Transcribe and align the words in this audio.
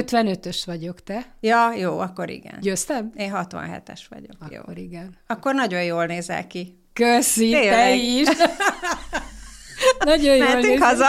55-ös 0.00 0.62
vagyok, 0.64 1.02
te? 1.02 1.26
Ja, 1.40 1.72
jó, 1.72 1.98
akkor 1.98 2.30
igen. 2.30 2.58
Győztem? 2.60 3.12
Én 3.16 3.32
67-es 3.34 4.00
vagyok. 4.08 4.36
Akkor 4.38 4.76
jó. 4.76 4.82
igen. 4.82 5.16
Akkor 5.26 5.54
nagyon 5.54 5.82
jól 5.82 6.06
nézel 6.06 6.46
ki. 6.46 6.78
Köszi, 6.92 7.50
te 7.50 7.58
Tényleg. 7.58 7.98
is! 7.98 8.28
Nagyon 10.04 10.36
jól 10.36 10.54
nézel 10.54 10.78
haza? 10.78 11.06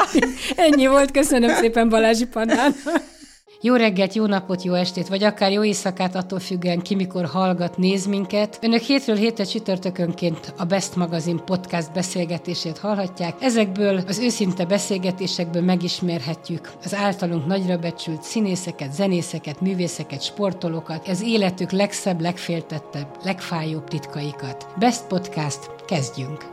Ennyi 0.55 0.87
volt, 0.87 1.11
köszönöm 1.11 1.55
szépen 1.55 1.89
Balázsi 1.89 2.27
Pannának. 2.27 2.75
Jó 3.65 3.75
reggelt, 3.75 4.13
jó 4.13 4.25
napot, 4.25 4.63
jó 4.63 4.73
estét, 4.73 5.07
vagy 5.07 5.23
akár 5.23 5.51
jó 5.51 5.63
éjszakát, 5.63 6.15
attól 6.15 6.39
függően 6.39 6.79
ki 6.79 6.95
mikor 6.95 7.25
hallgat, 7.25 7.77
néz 7.77 8.05
minket. 8.05 8.59
Önök 8.61 8.81
hétről 8.81 9.15
hétre 9.15 9.43
csütörtökönként 9.43 10.53
a 10.57 10.65
Best 10.65 10.95
Magazine 10.95 11.41
podcast 11.41 11.93
beszélgetését 11.93 12.77
hallhatják. 12.77 13.35
Ezekből 13.39 14.01
az 14.07 14.19
őszinte 14.19 14.65
beszélgetésekből 14.65 15.61
megismerhetjük 15.61 16.71
az 16.83 16.95
általunk 16.95 17.45
nagyra 17.45 17.77
becsült 17.77 18.23
színészeket, 18.23 18.93
zenészeket, 18.93 19.61
művészeket, 19.61 20.21
sportolókat, 20.21 21.07
az 21.07 21.21
életük 21.23 21.71
legszebb, 21.71 22.21
legféltettebb, 22.21 23.07
legfájóbb 23.23 23.87
titkaikat. 23.87 24.67
Best 24.79 25.07
Podcast, 25.07 25.69
kezdjünk! 25.87 26.45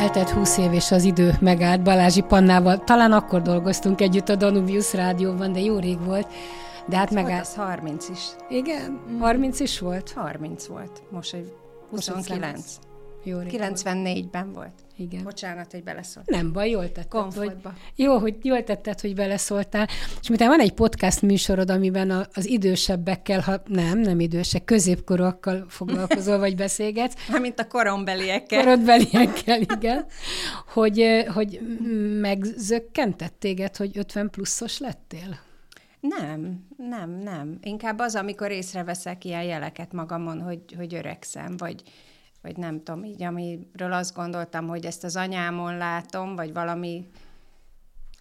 Eltelt 0.00 0.30
20 0.30 0.58
év, 0.58 0.72
és 0.72 0.90
az 0.90 1.04
idő 1.04 1.32
megállt 1.40 1.82
Balázsi 1.82 2.20
Pannával. 2.20 2.84
Talán 2.84 3.12
akkor 3.12 3.42
dolgoztunk 3.42 4.00
együtt 4.00 4.28
a 4.28 4.36
Danubius 4.36 4.94
rádióban, 4.94 5.52
de 5.52 5.60
jó 5.60 5.78
rég 5.78 6.04
volt. 6.04 6.26
De 6.86 6.96
hát 6.96 7.10
megállt. 7.10 7.40
az 7.40 7.54
30 7.54 8.08
is. 8.08 8.18
Igen, 8.48 9.00
30 9.18 9.60
is 9.60 9.78
volt. 9.78 10.12
30 10.12 10.66
volt. 10.66 11.02
Most 11.10 11.34
egy 11.34 11.52
Most 11.90 12.08
egy 12.08 12.14
29. 12.14 12.89
Jó 13.22 13.38
rég 13.38 13.60
94-ben 13.60 14.52
volt. 14.52 14.72
Igen. 14.96 15.22
Bocsánat, 15.22 15.72
hogy 15.72 15.82
beleszólt. 15.82 16.30
Nem 16.30 16.52
baj, 16.52 16.70
jól 16.70 16.92
tetted, 16.92 17.12
hogy, 17.12 17.20
Komfortba. 17.22 17.74
jó, 17.96 18.18
hogy 18.18 18.36
jól 18.42 18.64
tetted, 18.64 19.00
hogy 19.00 19.14
beleszóltál. 19.14 19.88
És 20.20 20.28
miután 20.28 20.48
van 20.48 20.60
egy 20.60 20.72
podcast 20.72 21.22
műsorod, 21.22 21.70
amiben 21.70 22.10
a, 22.10 22.26
az 22.32 22.46
idősebbekkel, 22.46 23.40
ha 23.40 23.62
nem, 23.66 23.98
nem 23.98 24.20
idősek, 24.20 24.64
középkorúakkal 24.64 25.64
foglalkozol, 25.68 26.38
vagy 26.38 26.56
beszélgetsz, 26.56 27.14
Mármint 27.30 27.60
a 27.60 27.66
korombeliekkel. 27.66 28.62
korodbeliekkel, 28.62 29.60
igen, 29.60 30.06
hogy, 30.72 31.24
hogy 31.34 31.60
megzökkentett 32.20 33.34
téged, 33.38 33.76
hogy 33.76 33.98
50 33.98 34.30
pluszos 34.30 34.78
lettél? 34.78 35.38
Nem, 36.00 36.66
nem, 36.76 37.10
nem. 37.10 37.58
Inkább 37.62 37.98
az, 37.98 38.14
amikor 38.14 38.50
észreveszek 38.50 39.24
ilyen 39.24 39.42
jeleket 39.42 39.92
magamon, 39.92 40.40
hogy, 40.40 40.60
hogy 40.76 40.94
öregszem, 40.94 41.56
vagy, 41.56 41.82
vagy 42.42 42.56
nem 42.56 42.82
tudom, 42.82 43.04
így, 43.04 43.22
amiről 43.22 43.92
azt 43.92 44.14
gondoltam, 44.14 44.68
hogy 44.68 44.84
ezt 44.84 45.04
az 45.04 45.16
anyámon 45.16 45.76
látom, 45.76 46.36
vagy 46.36 46.52
valami, 46.52 47.08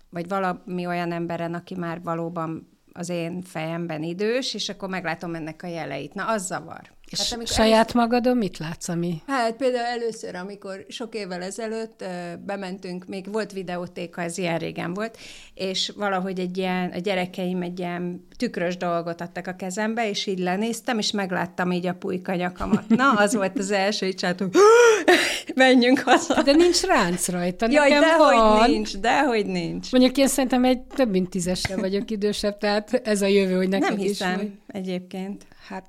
vagy 0.10 0.28
valami 0.28 0.86
olyan 0.86 1.12
emberen, 1.12 1.54
aki 1.54 1.76
már 1.76 2.02
valóban 2.02 2.70
az 2.94 3.10
én 3.10 3.42
fejemben 3.42 4.04
idős, 4.04 4.54
és 4.54 4.70
akkor 4.70 4.90
meglátom 4.90 5.36
ennek 5.36 5.64
a 5.64 5.68
jeleit. 5.68 6.14
Na, 6.14 6.28
az 6.28 6.46
zavar. 6.46 6.92
És 7.12 7.20
Hát, 7.20 7.32
amikor 7.32 7.48
saját 7.54 7.94
magadon 7.94 8.38
mit 8.38 8.58
látsz, 8.58 8.88
ami... 8.88 9.22
Hát 9.28 9.56
például 9.56 9.86
először, 9.86 10.36
amikor 10.36 10.86
sok 10.88 11.16
évvel 11.16 11.42
ezelőtt 11.42 12.04
bementünk, 12.46 13.06
még 13.08 13.32
volt 13.32 13.52
videótéka, 13.52 14.22
ez 14.22 14.38
ilyen 14.38 14.58
régen 14.58 14.94
volt, 14.94 15.18
és 15.54 15.92
valahogy 15.96 16.40
egy 16.40 16.58
ilyen, 16.58 16.92
a 16.96 16.98
gyerekeim 17.00 17.62
egy 17.62 17.80
ilyen 17.80 18.28
tükrös 18.38 18.78
dolgot 18.78 19.22
adtak 19.22 19.48
a 19.48 19.56
kezembe, 19.56 20.10
és 20.10 20.26
így 20.26 20.40
lenéztem, 20.40 20.98
és 20.98 21.12
megláttam 21.12 21.72
így 21.72 21.86
a 21.88 21.94
pulyka 21.94 22.36
nyakamat. 22.36 22.88
Na, 22.88 23.10
az 23.12 23.34
volt 23.36 23.60
az 23.60 23.72
első, 23.72 24.06
így 24.06 24.16
csináltuk, 24.16 24.54
menjünk 25.56 26.00
haza. 26.00 26.42
De 26.42 26.52
nincs 26.52 26.82
ránc 26.82 27.28
rajta, 27.30 27.68
Jaj, 27.70 27.90
nekem 27.90 28.08
dehogy 28.10 28.36
van. 28.36 28.70
nincs, 28.70 28.98
dehogy 28.98 29.46
nincs. 29.46 29.92
Mondjuk 29.92 30.18
én 30.18 30.28
szerintem 30.28 30.64
egy 30.66 30.80
több 30.82 31.10
mint 31.10 31.30
tízesre 31.30 31.76
vagyok 31.76 32.12
idősebb, 32.12 32.58
tehát 32.58 33.02
ez 33.04 33.22
a 33.22 33.26
jövő, 33.28 33.56
hogy 33.56 33.70
neked 33.70 33.90
Nem 33.90 33.98
is 34.00 34.06
hiszem 34.08 34.36
vagy. 34.36 34.52
egyébként. 34.68 35.46
Hát 35.68 35.86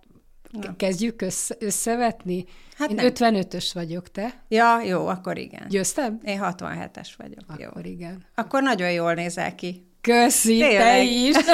Na. 0.50 0.76
kezdjük 0.76 1.22
össze, 1.22 1.56
összevetni? 1.58 2.44
Hát 2.76 2.90
én 2.90 2.94
nem. 2.94 3.06
55-ös 3.14 3.70
vagyok, 3.72 4.10
te? 4.10 4.42
Ja, 4.48 4.80
jó, 4.82 5.06
akkor 5.06 5.38
igen. 5.38 5.68
Győztem? 5.68 6.20
Én 6.24 6.40
67-es 6.42 7.08
vagyok, 7.16 7.44
jó. 7.58 7.66
Akkor 7.66 7.86
igen. 7.86 8.24
Akkor 8.34 8.62
nagyon 8.62 8.92
jól 8.92 9.14
nézel 9.14 9.54
ki. 9.54 9.88
Köszi, 10.00 10.58
te 10.58 11.02
is! 11.02 11.36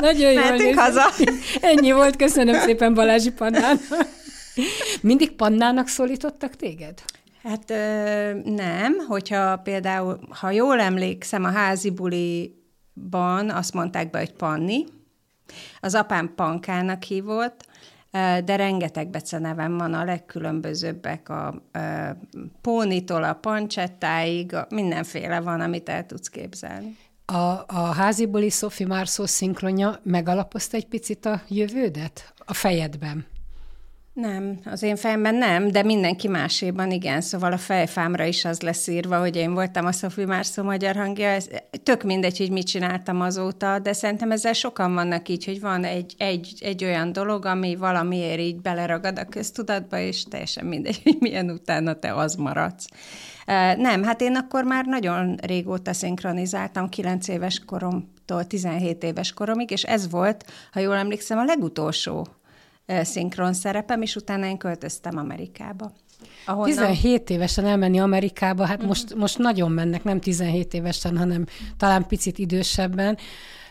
Nagyon 0.00 0.32
jól 0.32 0.50
nézel 0.50 0.84
haza? 0.84 1.04
Ennyi 1.60 1.92
volt, 1.92 2.16
köszönöm 2.16 2.60
szépen 2.60 2.94
Balázsi 2.94 3.32
Pannának. 3.32 3.80
Mindig 5.00 5.32
Pannának 5.32 5.88
szólítottak 5.88 6.56
téged? 6.56 7.02
Hát 7.42 7.68
nem, 8.44 8.96
hogyha 9.08 9.56
például, 9.56 10.20
ha 10.30 10.50
jól 10.50 10.80
emlékszem, 10.80 11.44
a 11.44 11.50
házi 11.50 11.90
buliban 11.90 13.50
azt 13.50 13.72
mondták 13.72 14.10
be, 14.10 14.18
hogy 14.18 14.32
Panni, 14.32 14.84
az 15.80 15.94
apám 15.94 16.34
Pankának 16.34 17.02
hívott, 17.02 17.66
de 18.44 18.56
rengeteg 18.56 19.08
becenevem 19.08 19.76
van, 19.76 19.94
a 19.94 20.04
legkülönbözőbbek, 20.04 21.28
a 21.28 21.62
ö, 21.72 22.08
pónitól 22.60 23.24
a 23.24 23.32
pancsettáig, 23.32 24.54
a, 24.54 24.66
mindenféle 24.70 25.40
van, 25.40 25.60
amit 25.60 25.88
el 25.88 26.06
tudsz 26.06 26.28
képzelni. 26.28 26.96
A, 27.24 27.64
a 27.66 27.92
házibuli 27.94 28.50
Sophie 28.50 28.86
Marceau 28.86 29.26
szinkronja 29.26 30.00
megalapozta 30.02 30.76
egy 30.76 30.86
picit 30.86 31.26
a 31.26 31.42
jövődet 31.48 32.32
a 32.44 32.54
fejedben? 32.54 33.26
Nem, 34.20 34.58
az 34.64 34.82
én 34.82 34.96
fejemben 34.96 35.34
nem, 35.34 35.70
de 35.70 35.82
mindenki 35.82 36.28
máséban 36.28 36.90
igen. 36.90 37.20
Szóval 37.20 37.52
a 37.52 37.56
fejfámra 37.56 38.24
is 38.24 38.44
az 38.44 38.60
lesz 38.60 38.86
írva, 38.86 39.18
hogy 39.18 39.36
én 39.36 39.54
voltam 39.54 39.86
a 39.86 39.92
Sophie 39.92 40.26
Marceau 40.26 40.66
magyar 40.66 40.96
hangja. 40.96 41.28
Ez, 41.28 41.48
tök 41.82 42.02
mindegy, 42.02 42.38
hogy 42.38 42.50
mit 42.50 42.66
csináltam 42.66 43.20
azóta, 43.20 43.78
de 43.78 43.92
szerintem 43.92 44.30
ezzel 44.30 44.52
sokan 44.52 44.94
vannak 44.94 45.28
így, 45.28 45.44
hogy 45.44 45.60
van 45.60 45.84
egy, 45.84 46.14
egy, 46.16 46.54
egy 46.60 46.84
olyan 46.84 47.12
dolog, 47.12 47.44
ami 47.44 47.76
valamiért 47.76 48.40
így 48.40 48.60
beleragad 48.60 49.18
a 49.18 49.24
köztudatba, 49.24 49.98
és 49.98 50.24
teljesen 50.24 50.66
mindegy, 50.66 51.00
hogy 51.02 51.16
milyen 51.18 51.50
utána 51.50 51.94
te 51.94 52.14
az 52.14 52.34
maradsz. 52.34 52.86
Nem, 53.76 54.02
hát 54.02 54.20
én 54.20 54.36
akkor 54.36 54.64
már 54.64 54.84
nagyon 54.84 55.36
régóta 55.42 55.92
szinkronizáltam, 55.92 56.88
9 56.88 57.28
éves 57.28 57.62
koromtól 57.66 58.44
17 58.46 59.02
éves 59.02 59.32
koromig, 59.32 59.70
és 59.70 59.82
ez 59.82 60.10
volt, 60.10 60.44
ha 60.72 60.80
jól 60.80 60.96
emlékszem, 60.96 61.38
a 61.38 61.44
legutolsó 61.44 62.26
szinkron 63.02 63.52
szerepem, 63.52 64.02
és 64.02 64.16
utána 64.16 64.46
én 64.46 64.56
költöztem 64.56 65.16
Amerikába. 65.16 65.92
Ahonnan... 66.46 66.68
17 66.68 67.30
évesen 67.30 67.66
elmenni 67.66 67.98
Amerikába, 67.98 68.66
hát 68.66 68.82
most, 68.82 69.14
most 69.14 69.38
nagyon 69.38 69.70
mennek, 69.70 70.04
nem 70.04 70.20
17 70.20 70.74
évesen, 70.74 71.18
hanem 71.18 71.44
talán 71.76 72.06
picit 72.06 72.38
idősebben, 72.38 73.18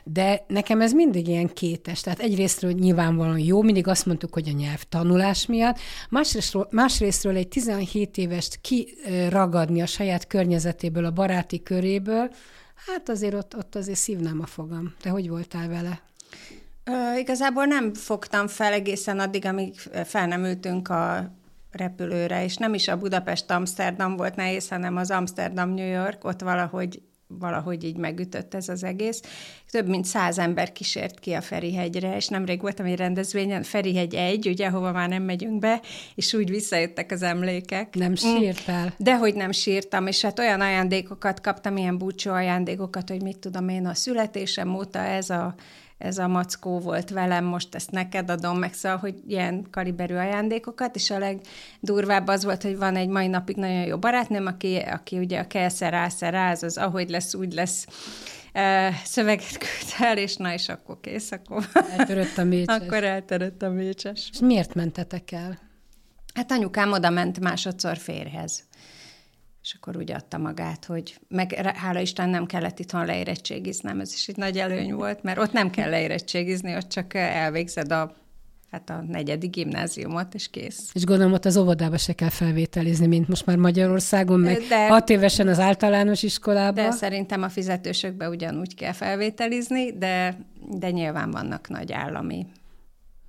de 0.03 0.45
nekem 0.47 0.81
ez 0.81 0.91
mindig 0.91 1.27
ilyen 1.27 1.53
kétes. 1.53 2.01
Tehát 2.01 2.19
egyrésztről 2.19 2.71
nyilvánvalóan 2.71 3.39
jó, 3.39 3.61
mindig 3.61 3.87
azt 3.87 4.05
mondtuk, 4.05 4.33
hogy 4.33 4.49
a 4.49 4.51
nyelv 4.51 4.83
tanulás 4.83 5.45
miatt, 5.45 5.79
másrésztről, 6.09 6.67
másrésztről 6.71 7.35
egy 7.35 7.47
17 7.47 8.17
évest 8.17 8.59
kiragadni 8.61 9.81
a 9.81 9.85
saját 9.85 10.27
környezetéből, 10.27 11.05
a 11.05 11.11
baráti 11.11 11.63
köréből, 11.63 12.29
hát 12.85 13.09
azért 13.09 13.33
ott, 13.33 13.57
ott 13.57 13.75
azért 13.75 13.97
szívnám 13.97 14.39
a 14.41 14.45
fogam. 14.45 14.93
Te 15.01 15.09
hogy 15.09 15.29
voltál 15.29 15.67
vele? 15.67 16.01
Ö, 16.87 17.17
igazából 17.17 17.65
nem 17.65 17.93
fogtam 17.93 18.47
fel 18.47 18.73
egészen 18.73 19.19
addig, 19.19 19.45
amíg 19.45 19.75
fel 20.05 20.27
nem 20.27 20.43
ültünk 20.43 20.89
a 20.89 21.31
repülőre, 21.71 22.43
és 22.43 22.55
nem 22.55 22.73
is 22.73 22.87
a 22.87 22.97
Budapest-Amsterdam 22.97 24.15
volt 24.15 24.35
nehéz, 24.35 24.69
hanem 24.69 24.95
az 24.95 25.11
Amsterdam-New 25.11 25.91
York, 25.91 26.23
ott 26.23 26.41
valahogy 26.41 27.01
valahogy 27.27 27.83
így 27.83 27.95
megütött 27.95 28.53
ez 28.53 28.69
az 28.69 28.83
egész. 28.83 29.21
Több 29.71 29.87
mint 29.87 30.05
száz 30.05 30.39
ember 30.39 30.71
kísért 30.71 31.19
ki 31.19 31.33
a 31.33 31.41
Ferihegyre, 31.41 32.15
és 32.15 32.27
nemrég 32.27 32.61
voltam 32.61 32.85
egy 32.85 32.95
rendezvényen, 32.95 33.63
Ferihegy 33.63 34.15
egy, 34.15 34.47
ugye, 34.47 34.69
hova 34.69 34.91
már 34.91 35.09
nem 35.09 35.23
megyünk 35.23 35.59
be, 35.59 35.81
és 36.15 36.33
úgy 36.33 36.49
visszajöttek 36.49 37.11
az 37.11 37.21
emlékek. 37.21 37.95
Nem 37.95 38.15
sírtál? 38.15 38.93
Dehogy 38.97 39.35
nem 39.35 39.51
sírtam, 39.51 40.07
és 40.07 40.21
hát 40.21 40.39
olyan 40.39 40.61
ajándékokat 40.61 41.41
kaptam, 41.41 41.77
ilyen 41.77 41.97
búcsú 41.97 42.29
ajándékokat, 42.29 43.09
hogy 43.09 43.21
mit 43.21 43.37
tudom 43.37 43.69
én, 43.69 43.85
a 43.85 43.93
születésem 43.93 44.75
óta 44.75 44.99
ez 44.99 45.29
a 45.29 45.55
ez 45.97 46.17
a 46.17 46.27
mackó 46.27 46.79
volt 46.79 47.09
velem, 47.09 47.45
most 47.45 47.75
ezt 47.75 47.91
neked 47.91 48.29
adom 48.29 48.57
meg, 48.57 48.73
szóval, 48.73 48.97
hogy 48.97 49.15
ilyen 49.27 49.67
kaliberű 49.71 50.15
ajándékokat, 50.15 50.95
és 50.95 51.09
a 51.09 51.19
legdurvább 51.19 52.27
az 52.27 52.43
volt, 52.43 52.63
hogy 52.63 52.77
van 52.77 52.95
egy 52.95 53.07
mai 53.07 53.27
napig 53.27 53.55
nagyon 53.55 53.85
jó 53.85 53.97
barátnőm, 53.97 54.45
aki, 54.45 54.75
aki 54.75 55.17
ugye 55.17 55.39
a 55.39 55.47
kelszer 55.47 55.91
rászer 55.91 56.33
ráz, 56.33 56.63
az 56.63 56.77
ahogy 56.77 57.09
lesz, 57.09 57.33
úgy 57.33 57.53
lesz 57.53 57.87
uh, 58.53 58.95
szöveget 59.03 59.57
küld 59.57 60.09
el, 60.09 60.17
és 60.17 60.35
na, 60.35 60.53
és 60.53 60.69
akkor 60.69 60.99
kész, 61.01 61.31
akkor... 61.31 61.67
Eltörött 61.97 62.37
a 62.37 62.43
mécses. 62.43 62.77
akkor 62.77 63.03
eltörött 63.03 63.61
a 63.61 63.69
mécses. 63.69 64.29
És 64.31 64.39
miért 64.39 64.73
mentetek 64.73 65.31
el? 65.31 65.59
Hát 66.33 66.51
anyukám 66.51 66.91
oda 66.91 67.09
ment 67.09 67.39
másodszor 67.39 67.97
férhez. 67.97 68.66
És 69.67 69.73
akkor 69.73 69.97
úgy 69.97 70.11
adta 70.11 70.37
magát, 70.37 70.85
hogy 70.85 71.19
meg 71.27 71.53
hála 71.53 71.99
Isten 71.99 72.29
nem 72.29 72.45
kellett 72.45 72.79
itthon 72.79 73.05
leérettségiznem, 73.05 73.99
ez 73.99 74.13
is 74.13 74.27
egy 74.27 74.37
nagy 74.37 74.57
előny 74.57 74.93
volt, 74.93 75.23
mert 75.23 75.37
ott 75.37 75.51
nem 75.51 75.69
kell 75.69 75.89
leérettségizni, 75.89 76.75
ott 76.75 76.87
csak 76.87 77.13
elvégzed 77.13 77.91
a 77.91 78.13
hát 78.71 78.89
a 78.89 79.03
negyedik 79.07 79.49
gimnáziumot, 79.49 80.33
és 80.33 80.49
kész. 80.49 80.89
És 80.93 81.03
gondolom, 81.03 81.33
ott 81.33 81.45
az 81.45 81.57
óvodába 81.57 81.97
se 81.97 82.13
kell 82.13 82.29
felvételizni, 82.29 83.07
mint 83.07 83.27
most 83.27 83.45
már 83.45 83.57
Magyarországon, 83.57 84.39
meg 84.39 84.61
de, 84.69 84.87
hat 84.87 85.09
évesen 85.09 85.47
az 85.47 85.59
általános 85.59 86.23
iskolában. 86.23 86.83
De 86.83 86.91
szerintem 86.91 87.43
a 87.43 87.49
fizetősökbe 87.49 88.29
ugyanúgy 88.29 88.75
kell 88.75 88.93
felvételizni, 88.93 89.97
de, 89.97 90.37
de 90.69 90.91
nyilván 90.91 91.31
vannak 91.31 91.69
nagy 91.69 91.91
állami 91.91 92.45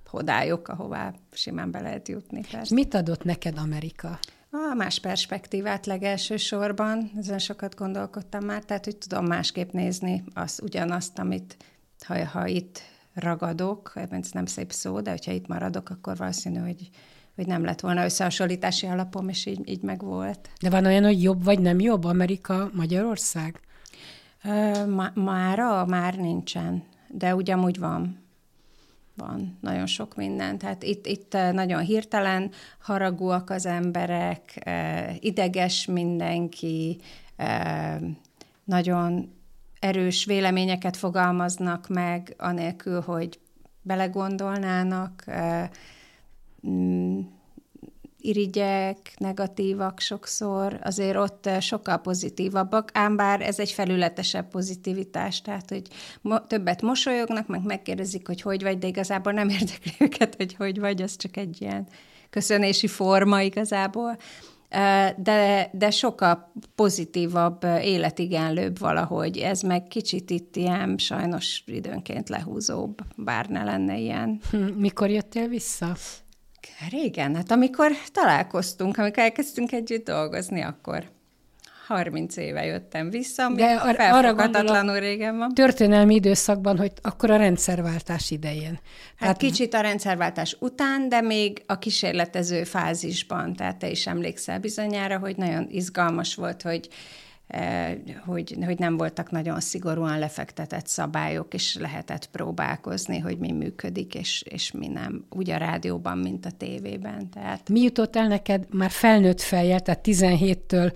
hodályok, 0.05 0.67
ahová 0.67 1.13
simán 1.31 1.71
be 1.71 1.81
lehet 1.81 2.07
jutni. 2.07 2.41
Persze. 2.51 2.73
Mit 2.73 2.93
adott 2.93 3.23
neked 3.23 3.57
Amerika? 3.57 4.19
A 4.51 4.73
más 4.73 4.99
perspektívát 4.99 5.85
legelső 5.85 6.37
sorban, 6.37 7.11
ezen 7.17 7.39
sokat 7.39 7.75
gondolkodtam 7.75 8.45
már, 8.45 8.63
tehát 8.63 8.85
hogy 8.85 8.97
tudom 8.97 9.25
másképp 9.25 9.71
nézni 9.71 10.23
az, 10.33 10.59
ugyanazt, 10.63 11.19
amit 11.19 11.57
ha, 12.05 12.25
ha 12.25 12.47
itt 12.47 12.81
ragadok, 13.13 13.91
ez 13.95 14.31
nem 14.31 14.45
szép 14.45 14.71
szó, 14.71 15.01
de 15.01 15.09
hogyha 15.09 15.31
itt 15.31 15.47
maradok, 15.47 15.89
akkor 15.89 16.17
valószínű, 16.17 16.59
hogy, 16.59 16.89
hogy 17.35 17.47
nem 17.47 17.63
lett 17.63 17.79
volna 17.79 18.03
összehasonlítási 18.03 18.87
alapom, 18.87 19.29
és 19.29 19.45
így, 19.45 19.69
így 19.69 19.81
meg 19.81 20.01
volt. 20.01 20.49
De 20.61 20.69
van 20.69 20.85
olyan, 20.85 21.03
hogy 21.03 21.23
jobb 21.23 21.43
vagy 21.43 21.59
nem 21.59 21.79
jobb 21.79 22.03
Amerika, 22.03 22.69
Magyarország? 22.73 23.59
Ma, 24.87 25.09
mára 25.13 25.85
már 25.85 26.15
nincsen, 26.15 26.83
de 27.07 27.35
ugyanúgy 27.35 27.79
van 27.79 28.28
van 29.19 29.57
nagyon 29.61 29.85
sok 29.85 30.15
minden. 30.15 30.57
Tehát 30.57 30.83
itt, 30.83 31.05
itt 31.05 31.33
nagyon 31.51 31.81
hirtelen 31.81 32.51
haragúak 32.79 33.49
az 33.49 33.65
emberek, 33.65 34.69
ideges 35.19 35.85
mindenki, 35.85 36.99
nagyon 38.63 39.33
erős 39.79 40.25
véleményeket 40.25 40.97
fogalmaznak 40.97 41.87
meg, 41.87 42.35
anélkül, 42.37 43.01
hogy 43.01 43.39
belegondolnának, 43.81 45.25
mm, 46.67 47.19
irigyek, 48.21 49.13
negatívak 49.17 49.99
sokszor, 49.99 50.79
azért 50.83 51.17
ott 51.17 51.49
sokkal 51.59 51.97
pozitívabbak, 51.97 52.89
ám 52.93 53.15
bár 53.15 53.41
ez 53.41 53.59
egy 53.59 53.71
felületesebb 53.71 54.49
pozitivitás, 54.49 55.41
tehát 55.41 55.69
hogy 55.69 55.87
mo- 56.21 56.47
többet 56.47 56.81
mosolyognak, 56.81 57.47
meg 57.47 57.65
megkérdezik, 57.65 58.27
hogy 58.27 58.41
hogy 58.41 58.63
vagy, 58.63 58.77
de 58.77 58.87
igazából 58.87 59.31
nem 59.31 59.49
érdekli 59.59 59.91
őket, 59.99 60.35
hogy 60.35 60.55
hogy 60.55 60.79
vagy, 60.79 61.01
az 61.01 61.15
csak 61.15 61.37
egy 61.37 61.61
ilyen 61.61 61.87
köszönési 62.29 62.87
forma 62.87 63.41
igazából 63.41 64.17
de, 65.17 65.69
de 65.73 65.91
sokkal 65.91 66.51
pozitívabb, 66.75 67.63
életigenlőbb 67.63 68.79
valahogy. 68.79 69.37
Ez 69.37 69.61
meg 69.61 69.87
kicsit 69.87 70.29
itt 70.29 70.55
ilyen 70.55 70.97
sajnos 70.97 71.63
időnként 71.65 72.29
lehúzóbb, 72.29 72.97
bár 73.15 73.47
ne 73.47 73.63
lenne 73.63 73.97
ilyen. 73.97 74.39
Hm, 74.51 74.57
mikor 74.57 75.09
jöttél 75.09 75.47
vissza? 75.47 75.95
Régen, 76.89 77.35
hát 77.35 77.51
amikor 77.51 77.91
találkoztunk, 78.11 78.97
amikor 78.97 79.23
elkezdtünk 79.23 79.71
együtt 79.71 80.05
dolgozni, 80.05 80.61
akkor 80.61 81.03
30 81.89 82.37
éve 82.37 82.65
jöttem 82.65 83.09
vissza, 83.09 83.43
ami 83.43 83.55
De 83.55 83.73
ar- 83.75 84.35
gondolom, 84.35 84.89
régen 84.89 85.37
van. 85.37 85.53
Történelmi 85.53 86.15
időszakban, 86.15 86.77
hogy 86.77 86.91
akkor 87.01 87.31
a 87.31 87.35
rendszerváltás 87.35 88.31
idején. 88.31 88.73
Hát 88.73 88.79
tehát 89.17 89.37
kicsit 89.37 89.73
a 89.73 89.81
rendszerváltás 89.81 90.57
után, 90.59 91.09
de 91.09 91.21
még 91.21 91.63
a 91.65 91.79
kísérletező 91.79 92.63
fázisban. 92.63 93.53
Tehát 93.53 93.77
te 93.77 93.89
is 93.89 94.07
emlékszel 94.07 94.59
bizonyára, 94.59 95.17
hogy 95.17 95.35
nagyon 95.35 95.67
izgalmas 95.69 96.35
volt, 96.35 96.61
hogy 96.61 96.89
hogy, 98.25 98.57
hogy 98.65 98.79
nem 98.79 98.97
voltak 98.97 99.31
nagyon 99.31 99.59
szigorúan 99.59 100.19
lefektetett 100.19 100.87
szabályok, 100.87 101.53
és 101.53 101.75
lehetett 101.75 102.25
próbálkozni, 102.25 103.19
hogy 103.19 103.37
mi 103.37 103.51
működik, 103.51 104.15
és, 104.15 104.43
és 104.49 104.71
mi 104.71 104.87
nem. 104.87 105.25
Úgy 105.29 105.49
a 105.49 105.57
rádióban, 105.57 106.17
mint 106.17 106.45
a 106.45 106.51
tévében. 106.51 107.29
Tehát... 107.29 107.69
Mi 107.69 107.81
jutott 107.81 108.15
el 108.15 108.27
neked 108.27 108.65
már 108.73 108.89
felnőtt 108.89 109.41
fejjel, 109.41 109.79
tehát 109.79 110.01
17-től 110.03 110.93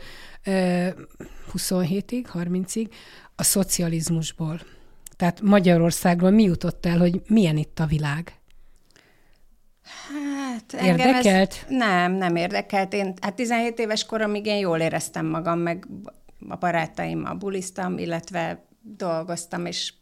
27-ig, 1.53 2.25
30-ig 2.33 2.89
a 3.35 3.44
szocializmusból. 3.44 4.61
Tehát 5.15 5.41
Magyarországról 5.41 6.31
mi 6.31 6.44
jutott 6.44 6.85
el, 6.85 6.97
hogy 6.97 7.21
milyen 7.27 7.57
itt 7.57 7.79
a 7.79 7.85
világ? 7.85 8.33
Hát, 9.83 10.81
érdekelt? 10.83 11.51
Ez, 11.51 11.65
nem, 11.67 12.11
nem 12.11 12.35
érdekelt. 12.35 12.94
Én, 12.94 13.13
hát 13.21 13.33
17 13.33 13.79
éves 13.79 14.05
koromig 14.05 14.45
én 14.45 14.57
jól 14.57 14.79
éreztem 14.79 15.25
magam, 15.25 15.59
meg 15.59 15.88
a 16.49 16.55
barátaimmal 16.55 17.33
buliztam, 17.33 17.97
illetve 17.97 18.65
dolgoztam, 18.81 19.65
és 19.65 19.93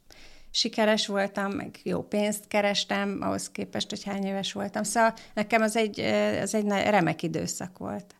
sikeres 0.52 1.08
voltam, 1.08 1.52
meg 1.52 1.80
jó 1.84 2.02
pénzt 2.02 2.48
kerestem, 2.48 3.18
ahhoz 3.22 3.52
képest, 3.52 3.90
hogy 3.90 4.04
hány 4.04 4.26
éves 4.26 4.54
voltam. 4.54 4.84
Szóval 4.84 5.14
nekem 5.34 5.62
az 5.62 5.76
egy, 5.76 6.00
az 6.42 6.56
egy 6.56 6.68
remek 6.68 7.24
időszak 7.24 7.78
volt. 7.78 8.16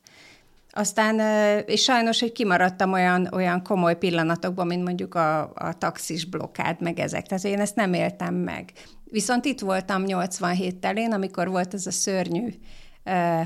Aztán, 0.74 1.20
és 1.66 1.82
sajnos, 1.82 2.20
hogy 2.20 2.32
kimaradtam 2.32 2.92
olyan, 2.92 3.30
olyan 3.32 3.64
komoly 3.64 3.98
pillanatokban, 3.98 4.68
mint 4.68 4.84
mondjuk 4.84 5.16
a, 5.16 5.54
a 5.54 5.78
taxis 5.78 6.26
blokkád, 6.26 6.82
meg 6.82 7.00
ezek. 7.00 7.28
Tehát 7.28 7.44
én 7.44 7.60
ezt 7.60 7.76
nem 7.76 7.94
éltem 7.94 8.36
meg. 8.36 8.72
Viszont 9.04 9.46
itt 9.46 9.60
voltam 9.60 10.04
87 10.04 10.76
telén, 10.76 11.12
amikor 11.12 11.50
volt 11.50 11.74
ez 11.74 11.86
a 11.86 11.92
szörnyű 11.92 12.48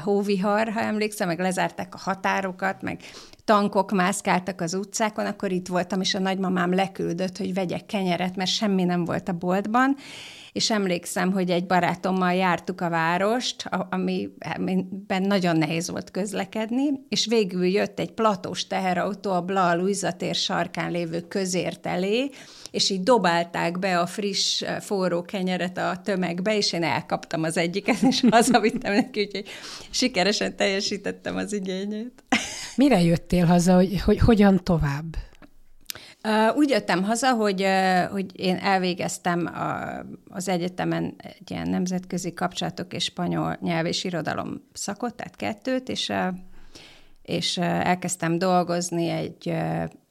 hóvihar, 0.04 0.69
ha 0.69 0.80
emlékszem, 0.80 1.28
meg 1.28 1.40
lezárták 1.40 1.94
a 1.94 2.00
határokat, 2.02 2.81
meg 2.81 3.00
tankok 3.46 3.92
mászkáltak 3.92 4.62
az 4.62 4.74
utcákon, 4.74 5.25
akkor 5.25 5.52
itt 5.52 5.68
voltam, 5.68 6.02
és 6.02 6.13
a 6.13 6.19
nagymamám 6.19 6.74
leküldött, 6.74 7.38
hogy 7.38 7.54
vegyek 7.54 7.86
kenyeret, 7.86 8.36
mert 8.36 8.50
semmi 8.50 8.84
nem 8.84 9.06
volt 9.06 9.30
a 9.30 9.34
boltban, 9.34 9.96
és 10.56 10.72
emlékszem, 10.72 11.31
hogy 11.31 11.50
egy 11.50 11.66
barátommal 11.66 12.34
jártuk 12.34 12.81
a 12.81 12.90
várost, 12.90 13.69
amiben 13.90 15.22
nagyon 15.22 15.57
nehéz 15.57 15.90
volt 15.90 16.12
közlekedni, 16.12 16.90
és 17.10 17.25
végül 17.25 17.66
jött 17.66 18.00
egy 18.00 18.12
platós 18.12 18.68
teherautó 18.68 19.31
a 19.31 19.42
Bla 19.42 19.75
Luisa 19.75 20.12
tér 20.12 20.36
sarkán 20.36 20.92
lévő 20.92 21.22
közért 21.22 21.86
elé, 21.86 22.30
és 22.72 22.90
így 22.90 23.04
dobálták 23.04 23.80
be 23.80 24.00
a 24.00 24.06
friss, 24.06 24.63
forró 24.80 25.22
kenyeret 25.22 25.78
a 25.78 26.02
tömegbe, 26.04 26.58
és 26.58 26.74
én 26.74 26.84
elkaptam 26.84 27.44
az 27.44 27.58
egyiket, 27.58 28.01
és 28.01 28.24
hazavittem 28.31 28.94
neki, 28.94 29.22
úgyhogy 29.22 29.48
sikeresen 29.90 30.56
teljesítettem 30.56 31.36
az 31.36 31.54
igényét. 31.54 32.24
Mire 32.75 33.01
jöttél 33.01 33.46
haza, 33.46 33.75
hogy, 33.75 34.01
hogy 34.01 34.19
hogyan 34.19 34.63
tovább? 34.63 35.16
Úgy 36.56 36.69
jöttem 36.69 37.04
haza, 37.04 37.33
hogy, 37.33 37.66
hogy 38.12 38.39
én 38.39 38.56
elvégeztem 38.56 39.45
a, 39.45 39.89
az 40.30 40.50
egyetemen 40.50 41.16
egy 41.18 41.51
ilyen 41.51 41.69
nemzetközi 41.69 42.33
kapcsolatok 42.33 42.94
és 42.94 43.04
spanyol 43.04 43.57
nyelv 43.62 43.86
és 43.86 44.04
irodalom 44.04 44.62
szakot, 44.74 45.16
tehát 45.16 45.36
kettőt, 45.36 45.89
és, 45.89 46.13
és 47.22 47.57
elkezdtem 47.57 48.38
dolgozni 48.38 49.10
egy, 49.10 49.50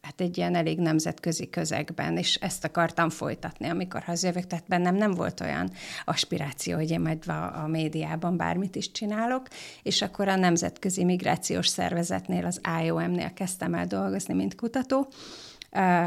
hát 0.03 0.21
egy 0.21 0.37
ilyen 0.37 0.55
elég 0.55 0.79
nemzetközi 0.79 1.51
közegben, 1.51 2.17
és 2.17 2.35
ezt 2.35 2.65
akartam 2.65 3.11
folytatni, 3.11 3.69
amikor 3.69 4.03
hazajövök, 4.03 4.47
tehát 4.47 4.69
bennem 4.69 4.95
nem 4.95 5.11
volt 5.11 5.41
olyan 5.41 5.71
aspiráció, 6.05 6.75
hogy 6.75 6.91
én 6.91 7.01
majd 7.01 7.23
a, 7.27 7.63
a 7.63 7.67
médiában 7.67 8.37
bármit 8.37 8.77
is 8.77 8.91
csinálok, 8.91 9.49
és 9.83 10.03
akkor 10.03 10.29
a 10.29 10.37
Nemzetközi 10.37 11.05
Migrációs 11.05 11.69
Szervezetnél, 11.69 12.45
az 12.45 12.61
IOM-nél 12.83 13.33
kezdtem 13.33 13.75
el 13.75 13.87
dolgozni, 13.87 14.35
mint 14.35 14.55
kutató, 14.55 15.09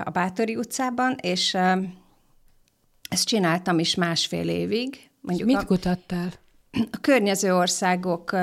a 0.03 0.09
Bátori 0.09 0.55
utcában, 0.55 1.15
és 1.21 1.53
ezt 3.09 3.27
csináltam 3.27 3.79
is 3.79 3.95
másfél 3.95 4.49
évig. 4.49 5.09
Mondjuk 5.21 5.47
Mit 5.47 5.57
a, 5.57 5.65
kutattál? 5.65 6.29
A 6.91 6.97
környező 7.01 7.55
országok 7.55 8.35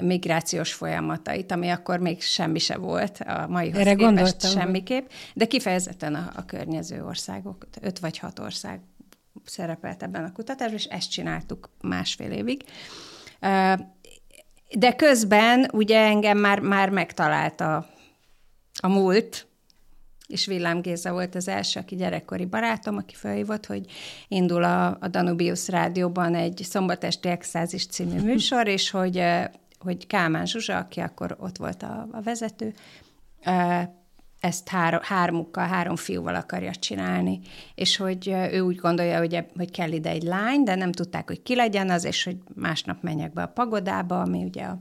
migrációs 0.00 0.72
folyamatait, 0.72 1.52
ami 1.52 1.68
akkor 1.68 1.98
még 1.98 2.22
semmi 2.22 2.58
se 2.58 2.76
volt, 2.76 3.18
a 3.26 3.46
mai 3.48 3.72
Erre 3.74 3.94
képest 3.94 4.50
semmiképp, 4.50 5.10
de 5.34 5.44
kifejezetten 5.44 6.14
a, 6.14 6.32
a 6.36 6.44
környező 6.44 7.04
országok, 7.04 7.66
öt 7.80 7.98
vagy 7.98 8.18
hat 8.18 8.38
ország 8.38 8.80
szerepelt 9.44 10.02
ebben 10.02 10.24
a 10.24 10.32
kutatásban, 10.32 10.78
és 10.78 10.84
ezt 10.84 11.10
csináltuk 11.10 11.70
másfél 11.80 12.30
évig. 12.30 12.64
De 14.76 14.94
közben 14.96 15.68
ugye 15.72 15.98
engem 15.98 16.38
már, 16.38 16.60
már 16.60 16.90
megtalálta 16.90 17.88
a 18.80 18.88
múlt, 18.88 19.46
és 20.26 20.46
Villám 20.46 20.80
Géza 20.80 21.12
volt 21.12 21.34
az 21.34 21.48
első, 21.48 21.80
aki 21.80 21.94
gyerekkori 21.96 22.44
barátom, 22.44 22.96
aki 22.96 23.14
felhívott, 23.14 23.66
hogy 23.66 23.86
indul 24.28 24.64
a, 24.64 24.86
a 25.00 25.08
Danubius 25.08 25.68
rádióban 25.68 26.34
egy 26.34 26.60
szombatesti 26.64 27.28
exázis 27.28 27.86
című 27.86 28.20
műsor, 28.30 28.66
és 28.68 28.90
hogy, 28.90 29.24
hogy 29.78 30.06
Kálmán 30.06 30.46
Zsuzsa, 30.46 30.76
aki 30.76 31.00
akkor 31.00 31.36
ott 31.38 31.56
volt 31.56 31.82
a, 31.82 32.08
a 32.12 32.20
vezető, 32.22 32.74
ezt 34.40 34.68
három, 34.68 35.00
hármukkal, 35.02 35.66
három 35.66 35.96
fiúval 35.96 36.34
akarja 36.34 36.70
csinálni, 36.74 37.40
és 37.74 37.96
hogy 37.96 38.28
ő 38.28 38.60
úgy 38.60 38.76
gondolja, 38.76 39.18
hogy, 39.18 39.44
hogy 39.56 39.70
kell 39.70 39.92
ide 39.92 40.10
egy 40.10 40.22
lány, 40.22 40.62
de 40.62 40.74
nem 40.74 40.92
tudták, 40.92 41.26
hogy 41.26 41.42
ki 41.42 41.54
legyen 41.54 41.90
az, 41.90 42.04
és 42.04 42.24
hogy 42.24 42.36
másnap 42.54 43.02
menjek 43.02 43.32
be 43.32 43.42
a 43.42 43.46
pagodába, 43.46 44.20
ami 44.20 44.44
ugye 44.44 44.62
a 44.62 44.78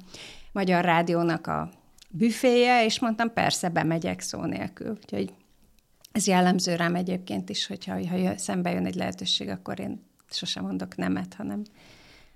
Magyar 0.51 0.83
Rádiónak 0.83 1.47
a 1.47 1.69
büféje, 2.15 2.85
és 2.85 2.99
mondtam, 2.99 3.33
persze, 3.33 3.69
bemegyek 3.69 4.19
szó 4.19 4.43
nélkül. 4.43 4.97
Úgyhogy 5.01 5.33
ez 6.11 6.27
jellemző 6.27 6.75
rám 6.75 6.95
egyébként 6.95 7.49
is, 7.49 7.67
hogyha 7.67 8.07
ha 8.07 8.37
szembe 8.37 8.71
jön 8.71 8.85
egy 8.85 8.95
lehetőség, 8.95 9.49
akkor 9.49 9.79
én 9.79 10.03
sosem 10.29 10.63
mondok 10.63 10.95
nemet, 10.95 11.33
hanem 11.33 11.63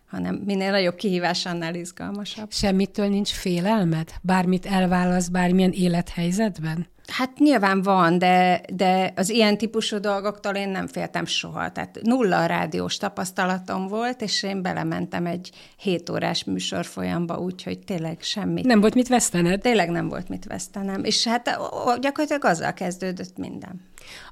hanem 0.07 0.35
minél 0.45 0.71
nagyobb 0.71 0.95
kihívás, 0.95 1.45
annál 1.45 1.75
izgalmasabb. 1.75 2.51
Semmitől 2.51 3.07
nincs 3.07 3.31
félelmed? 3.31 4.11
Bármit 4.21 4.65
elválasz 4.65 5.27
bármilyen 5.27 5.71
élethelyzetben? 5.71 6.87
Hát 7.07 7.37
nyilván 7.37 7.81
van, 7.81 8.17
de, 8.17 8.61
de 8.73 9.13
az 9.15 9.29
ilyen 9.29 9.57
típusú 9.57 9.97
dolgoktól 9.97 10.53
én 10.53 10.69
nem 10.69 10.87
féltem 10.87 11.25
soha. 11.25 11.71
Tehát 11.71 11.99
nulla 12.01 12.45
rádiós 12.45 12.97
tapasztalatom 12.97 13.87
volt, 13.87 14.21
és 14.21 14.43
én 14.43 14.61
belementem 14.61 15.25
egy 15.25 15.51
7 15.77 16.09
órás 16.09 16.43
műsorfolyamba, 16.43 17.37
úgyhogy 17.39 17.79
tényleg 17.79 18.17
semmi. 18.21 18.61
Nem 18.61 18.79
volt 18.79 18.93
mit 18.93 19.07
vesztened? 19.07 19.61
Tényleg 19.61 19.89
nem 19.89 20.09
volt 20.09 20.29
mit 20.29 20.45
vesztenem. 20.45 21.03
És 21.03 21.27
hát 21.27 21.59
gyakorlatilag 21.99 22.45
azzal 22.45 22.73
kezdődött 22.73 23.37
minden. 23.37 23.81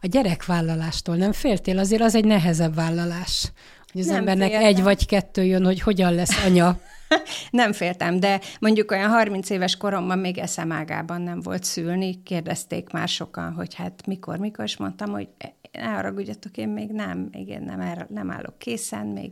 A 0.01 0.07
gyerekvállalástól 0.07 1.15
nem 1.15 1.31
féltél? 1.31 1.79
Azért 1.79 2.01
az 2.01 2.15
egy 2.15 2.25
nehezebb 2.25 2.75
vállalás. 2.75 3.51
Hogy 3.95 4.03
az 4.03 4.09
nem 4.09 4.19
embernek 4.19 4.49
féltem. 4.49 4.67
egy 4.67 4.81
vagy 4.81 5.05
kettő 5.05 5.43
jön, 5.43 5.65
hogy 5.65 5.81
hogyan 5.81 6.13
lesz 6.13 6.45
anya. 6.45 6.79
nem 7.51 7.73
féltem, 7.73 8.19
de 8.19 8.39
mondjuk 8.59 8.91
olyan 8.91 9.09
30 9.09 9.49
éves 9.49 9.77
koromban 9.77 10.19
még 10.19 10.37
eszemágában 10.37 11.21
nem 11.21 11.39
volt 11.41 11.63
szülni. 11.63 12.23
Kérdezték 12.23 12.89
már 12.89 13.07
sokan, 13.07 13.53
hogy 13.53 13.73
hát 13.73 14.05
mikor, 14.07 14.37
mikor, 14.37 14.65
és 14.65 14.77
mondtam, 14.77 15.11
hogy 15.11 15.27
ne 15.71 15.83
haragudjatok, 15.83 16.57
én 16.57 16.69
még 16.69 16.89
nem, 16.91 17.29
még 17.31 17.47
én 17.47 17.61
nem, 17.61 18.05
nem 18.09 18.31
állok 18.31 18.57
készen, 18.57 19.05
még 19.07 19.31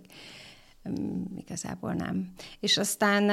mm, 0.89 1.23
igazából 1.37 1.93
nem. 1.93 2.31
És 2.59 2.77
aztán 2.77 3.27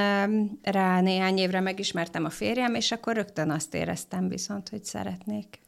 rá 0.63 1.01
néhány 1.01 1.39
évre 1.39 1.61
megismertem 1.61 2.25
a 2.25 2.31
férjem, 2.31 2.75
és 2.75 2.93
akkor 2.93 3.15
rögtön 3.15 3.51
azt 3.51 3.75
éreztem 3.75 4.29
viszont, 4.29 4.69
hogy 4.69 4.85
szeretnék. 4.85 5.59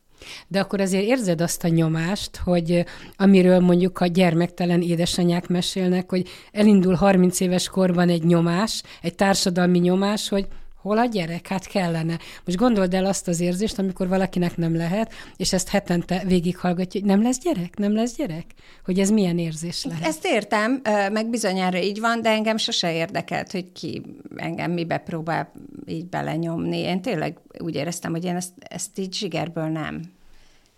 De 0.48 0.60
akkor 0.60 0.80
azért 0.80 1.04
érzed 1.04 1.40
azt 1.40 1.64
a 1.64 1.68
nyomást, 1.68 2.36
hogy 2.36 2.84
amiről 3.16 3.60
mondjuk 3.60 4.00
a 4.00 4.06
gyermektelen 4.06 4.82
édesanyák 4.82 5.48
mesélnek, 5.48 6.10
hogy 6.10 6.28
elindul 6.52 6.94
30 6.94 7.40
éves 7.40 7.68
korban 7.68 8.08
egy 8.08 8.24
nyomás, 8.24 8.82
egy 9.02 9.14
társadalmi 9.14 9.78
nyomás, 9.78 10.28
hogy 10.28 10.46
Hol 10.82 10.98
a 10.98 11.04
gyerek? 11.04 11.46
Hát 11.46 11.66
kellene. 11.66 12.18
Most 12.44 12.58
gondold 12.58 12.94
el 12.94 13.04
azt 13.04 13.28
az 13.28 13.40
érzést, 13.40 13.78
amikor 13.78 14.08
valakinek 14.08 14.56
nem 14.56 14.76
lehet, 14.76 15.12
és 15.36 15.52
ezt 15.52 15.68
hetente 15.68 16.22
végighallgatja, 16.26 17.00
hogy 17.00 17.08
nem 17.08 17.22
lesz 17.22 17.38
gyerek? 17.38 17.76
Nem 17.76 17.94
lesz 17.94 18.16
gyerek? 18.16 18.44
Hogy 18.84 18.98
ez 18.98 19.10
milyen 19.10 19.38
érzés 19.38 19.84
lehet? 19.84 20.04
Ezt 20.04 20.26
értem, 20.26 20.80
meg 21.12 21.30
bizonyára 21.30 21.78
így 21.78 22.00
van, 22.00 22.22
de 22.22 22.28
engem 22.28 22.56
sose 22.56 22.92
érdekelt, 22.92 23.52
hogy 23.52 23.72
ki 23.72 24.02
engem 24.36 24.70
mibe 24.70 24.98
próbál 24.98 25.52
így 25.86 26.06
belenyomni. 26.06 26.78
Én 26.78 27.02
tényleg 27.02 27.38
úgy 27.58 27.74
éreztem, 27.74 28.10
hogy 28.10 28.24
én 28.24 28.36
ezt, 28.36 28.52
ezt 28.58 28.98
így 28.98 29.14
zsigerből 29.14 29.68
nem. 29.68 30.02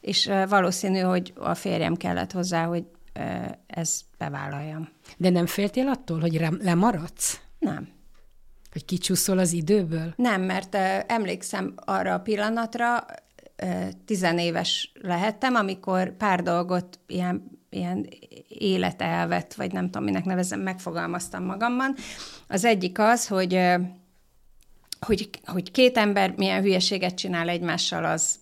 És 0.01 0.31
valószínű, 0.49 0.99
hogy 0.99 1.33
a 1.37 1.55
férjem 1.55 1.95
kellett 1.95 2.33
hozzá, 2.33 2.65
hogy 2.65 2.85
ez 3.67 4.01
bevállaljam. 4.19 4.89
De 5.17 5.31
nem 5.31 5.47
féltél 5.47 5.89
attól, 5.89 6.21
hogy 6.21 6.47
lemaradsz? 6.63 7.41
Nem. 7.59 7.89
Hogy 8.75 8.85
kicsúszol 8.85 9.39
az 9.39 9.53
időből? 9.53 10.13
Nem, 10.17 10.43
mert 10.43 10.75
emlékszem 11.07 11.75
arra 11.77 12.15
a 12.15 12.21
pillanatra, 12.21 13.07
tizenéves 14.05 14.93
lehettem, 15.01 15.55
amikor 15.55 16.17
pár 16.17 16.43
dolgot 16.43 16.99
ilyen, 17.07 17.61
ilyen 17.71 18.09
életelvet, 18.49 19.55
vagy 19.55 19.73
nem 19.73 19.85
tudom, 19.85 20.05
minek 20.05 20.25
nevezem, 20.25 20.61
megfogalmaztam 20.61 21.45
magamban. 21.45 21.95
Az 22.49 22.65
egyik 22.65 22.99
az, 22.99 23.27
hogy, 23.27 23.61
hogy, 25.01 25.31
hogy 25.45 25.71
két 25.71 25.97
ember 25.97 26.35
milyen 26.37 26.63
hülyeséget 26.63 27.15
csinál 27.15 27.49
egymással, 27.49 28.05
az 28.05 28.39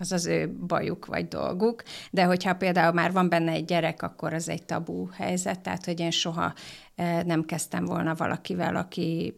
az 0.00 0.12
az 0.12 0.26
ő 0.26 0.48
bajuk 0.66 1.06
vagy 1.06 1.28
dolguk, 1.28 1.82
de 2.10 2.24
hogyha 2.24 2.54
például 2.54 2.92
már 2.92 3.12
van 3.12 3.28
benne 3.28 3.52
egy 3.52 3.64
gyerek, 3.64 4.02
akkor 4.02 4.34
az 4.34 4.48
egy 4.48 4.64
tabú 4.64 5.08
helyzet, 5.12 5.60
tehát 5.60 5.84
hogy 5.84 6.00
én 6.00 6.10
soha 6.10 6.54
eh, 6.94 7.22
nem 7.22 7.44
kezdtem 7.44 7.84
volna 7.84 8.14
valakivel, 8.14 8.76
aki 8.76 9.34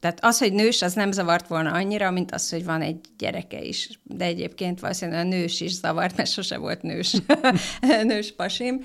tehát 0.00 0.18
az, 0.24 0.38
hogy 0.38 0.52
nős, 0.52 0.82
az 0.82 0.92
nem 0.92 1.12
zavart 1.12 1.46
volna 1.46 1.72
annyira, 1.72 2.10
mint 2.10 2.32
az, 2.32 2.50
hogy 2.50 2.64
van 2.64 2.80
egy 2.80 3.00
gyereke 3.18 3.62
is. 3.62 4.00
De 4.02 4.24
egyébként 4.24 4.80
valószínűleg 4.80 5.24
a 5.24 5.28
nős 5.28 5.60
is 5.60 5.72
zavart, 5.72 6.16
mert 6.16 6.30
sose 6.30 6.56
volt 6.56 6.82
nős, 6.82 7.16
nős 8.02 8.34
pasim. 8.34 8.80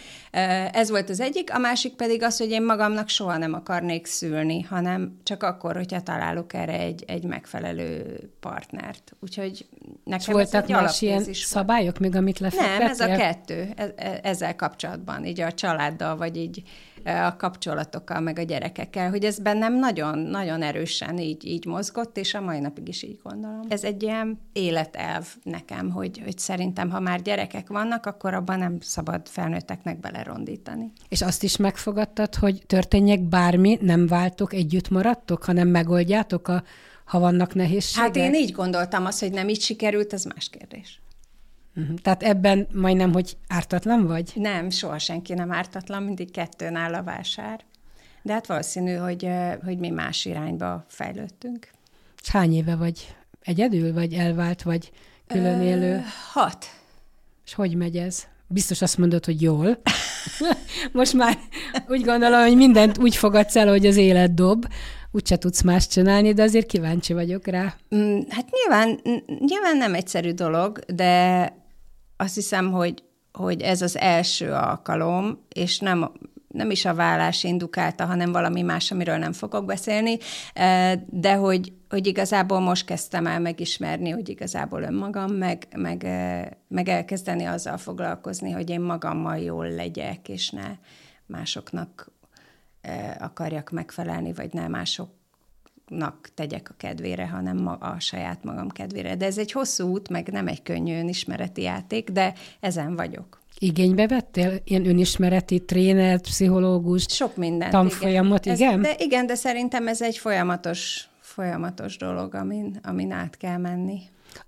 Ez 0.72 0.90
volt 0.90 1.10
az 1.10 1.20
egyik. 1.20 1.54
A 1.54 1.58
másik 1.58 1.94
pedig 1.94 2.24
az, 2.24 2.38
hogy 2.38 2.50
én 2.50 2.64
magamnak 2.64 3.10
soha 3.10 3.38
nem 3.38 3.54
akarnék 3.54 4.06
szülni, 4.06 4.62
hanem 4.62 5.18
csak 5.24 5.44
akkor, 5.44 5.76
hogyha 5.76 6.02
találok 6.02 6.54
erre 6.54 6.80
egy, 6.80 7.04
egy 7.08 7.24
megfelelő 7.24 8.20
partnert. 8.40 9.16
Úgyhogy 9.20 9.66
nekem 10.18 10.34
voltak 10.34 10.64
ez 10.64 10.70
egy 10.70 10.76
más 10.76 11.02
ilyen 11.02 11.24
is 11.28 11.42
szabályok 11.42 12.00
még, 12.00 12.16
amit 12.16 12.40
lefektettél? 12.40 12.78
Nem, 12.78 12.90
ez 12.90 13.00
a 13.00 13.16
kettő. 13.16 13.70
E, 13.76 13.94
e, 13.96 14.20
ezzel 14.24 14.56
kapcsolatban, 14.56 15.26
így 15.26 15.42
a 15.42 15.52
családdal, 15.52 16.18
vagy 16.18 16.38
így 16.38 16.64
a 17.06 17.36
kapcsolatokkal, 17.36 18.20
meg 18.20 18.40
a 18.40 18.42
gyerekekkel, 18.42 19.10
hogy 19.10 19.26
ez 19.26 19.40
bennem 19.40 19.80
nagyon-nagyon 19.80 20.62
erősen 20.62 21.18
így, 21.18 21.46
így 21.46 21.66
mozgott, 21.66 22.18
és 22.18 22.34
a 22.34 22.42
mai 22.42 22.60
napig 22.60 22.88
is 22.88 23.04
így 23.04 23.20
gondolom. 23.24 23.62
Ez 23.68 23.84
egy 23.84 24.04
ilyen 24.04 24.40
életelv 24.54 25.28
nekem, 25.44 25.90
hogy, 25.90 26.22
hogy 26.24 26.38
szerintem, 26.38 26.90
ha 26.90 27.00
már 27.00 27.22
gyerekek 27.22 27.68
vannak, 27.68 28.06
akkor 28.06 28.34
abban 28.34 28.60
nem 28.60 28.78
szabad 28.82 29.28
felnőtteknek 29.28 30.00
belerondítani. 30.00 30.92
És 31.10 31.22
azt 31.22 31.44
is 31.44 31.58
megfogadtad, 31.58 32.36
hogy 32.36 32.64
történjek 32.68 33.22
bármi, 33.22 33.78
nem 33.82 34.08
váltok, 34.08 34.54
együtt 34.54 34.90
maradtok, 34.90 35.44
hanem 35.44 35.68
megoldjátok 35.68 36.48
a 36.48 36.64
ha 37.06 37.20
vannak 37.20 37.54
nehézségek? 37.54 38.06
Hát 38.06 38.16
én 38.16 38.34
így 38.34 38.52
gondoltam 38.52 39.06
azt, 39.06 39.20
hogy 39.20 39.32
nem 39.32 39.50
így 39.50 39.62
sikerült, 39.62 40.14
ez 40.14 40.24
más 40.24 40.50
kérdés. 40.50 41.02
Uh-huh. 41.76 41.98
Tehát 41.98 42.24
ebben 42.24 42.68
majdnem, 42.74 43.14
hogy 43.14 43.38
ártatlan 43.48 44.08
vagy? 44.08 44.32
Nem, 44.36 44.70
soha 44.70 45.00
senki 45.00 45.34
nem 45.34 45.52
ártatlan, 45.52 46.04
mindig 46.04 46.32
kettőn 46.32 46.76
áll 46.76 46.94
a 46.94 47.04
vásár. 47.04 47.60
De 48.22 48.34
hát 48.34 48.48
valószínű, 48.48 48.94
hogy, 48.94 49.30
hogy 49.64 49.78
mi 49.78 49.90
más 49.90 50.26
irányba 50.26 50.86
fejlődtünk. 50.88 51.70
Hány 52.32 52.54
éve 52.54 52.76
vagy 52.76 53.16
egyedül, 53.42 53.94
vagy 53.94 54.14
elvált, 54.14 54.62
vagy 54.62 54.92
külön 55.28 55.62
élő? 55.62 55.96
Ö, 55.96 56.00
hat. 56.32 56.66
És 57.46 57.54
hogy 57.54 57.76
megy 57.76 57.98
ez? 57.98 58.24
Biztos 58.48 58.82
azt 58.82 58.98
mondod, 58.98 59.26
hogy 59.26 59.42
jól. 59.42 59.82
Most 60.92 61.14
már 61.14 61.38
úgy 61.88 62.04
gondolom, 62.04 62.42
hogy 62.42 62.56
mindent 62.56 62.98
úgy 62.98 63.16
fogadsz 63.16 63.56
el, 63.56 63.68
hogy 63.68 63.86
az 63.86 63.96
élet 63.96 64.34
dob, 64.34 64.66
úgyse 65.14 65.38
tudsz 65.38 65.62
más 65.62 65.88
csinálni, 65.88 66.34
de 66.34 66.44
azért 66.44 66.66
kíváncsi 66.66 67.14
vagyok 67.14 67.48
rá. 67.48 67.76
Mm, 67.96 68.20
hát 68.30 68.50
nyilván, 68.50 69.00
nyilván 69.40 69.78
nem 69.78 69.94
egyszerű 69.94 70.32
dolog, 70.32 70.80
de 70.80 71.54
azt 72.18 72.36
hiszem, 72.36 72.72
hogy, 72.72 73.04
hogy 73.32 73.62
ez 73.62 73.82
az 73.82 73.98
első 73.98 74.52
alkalom, 74.52 75.46
és 75.50 75.80
nem, 75.80 76.12
nem 76.48 76.72
is 76.72 76.86
a 76.86 76.94
vállás 76.94 77.44
indukálta, 77.44 78.06
hanem 78.06 78.32
valami 78.32 78.62
más, 78.62 78.92
amiről 78.92 79.18
nem 79.18 79.34
fogok 79.34 79.66
beszélni, 79.66 80.18
eh, 80.54 80.94
de 81.10 81.34
hogy, 81.34 81.74
hogy 81.90 82.08
igazából 82.08 82.60
most 82.60 82.86
kezdtem 82.86 83.26
el 83.26 83.40
megismerni, 83.40 84.10
hogy 84.10 84.30
igazából 84.30 84.82
önmagam, 84.82 85.32
meg, 85.32 85.68
meg, 85.76 86.04
eh, 86.04 86.46
meg 86.68 86.90
elkezdeni 86.90 87.46
azzal 87.46 87.78
foglalkozni, 87.78 88.52
hogy 88.52 88.70
én 88.70 88.82
magammal 88.82 89.38
jól 89.38 89.70
legyek, 89.70 90.30
és 90.30 90.50
ne 90.50 90.76
másoknak 91.26 92.13
akarjak 93.20 93.72
megfelelni, 93.72 94.34
vagy 94.34 94.54
ne 94.54 94.68
mások 94.68 95.10
nak 95.88 96.30
tegyek 96.34 96.70
a 96.70 96.74
kedvére, 96.78 97.28
hanem 97.28 97.58
ma, 97.58 97.72
a 97.72 98.00
saját 98.00 98.44
magam 98.44 98.70
kedvére. 98.70 99.16
De 99.16 99.26
ez 99.26 99.38
egy 99.38 99.52
hosszú 99.52 99.88
út, 99.88 100.10
meg 100.10 100.28
nem 100.32 100.48
egy 100.48 100.64
könnyű 100.64 100.98
önismereti 100.98 101.62
játék, 101.62 102.10
de 102.10 102.34
ezen 102.60 102.96
vagyok. 102.96 103.42
Igénybe 103.58 104.08
vettél 104.08 104.62
ilyen 104.64 104.88
önismereti 104.88 105.60
trénert, 105.60 106.22
pszichológust? 106.22 107.10
Sok 107.12 107.36
mindent. 107.36 107.72
Tanfolyamot, 107.72 108.46
igen? 108.46 108.58
igen? 108.58 108.74
Ez, 108.74 108.86
de 108.86 109.04
igen, 109.04 109.26
de 109.26 109.36
szerintem 109.36 109.88
ez 109.88 110.02
egy 110.02 110.18
folyamatos, 110.18 111.08
folyamatos 111.20 111.98
dolog, 111.98 112.36
amin, 112.36 112.80
amin 112.84 113.12
át 113.12 113.38
kell 113.38 113.58
menni. 113.58 114.00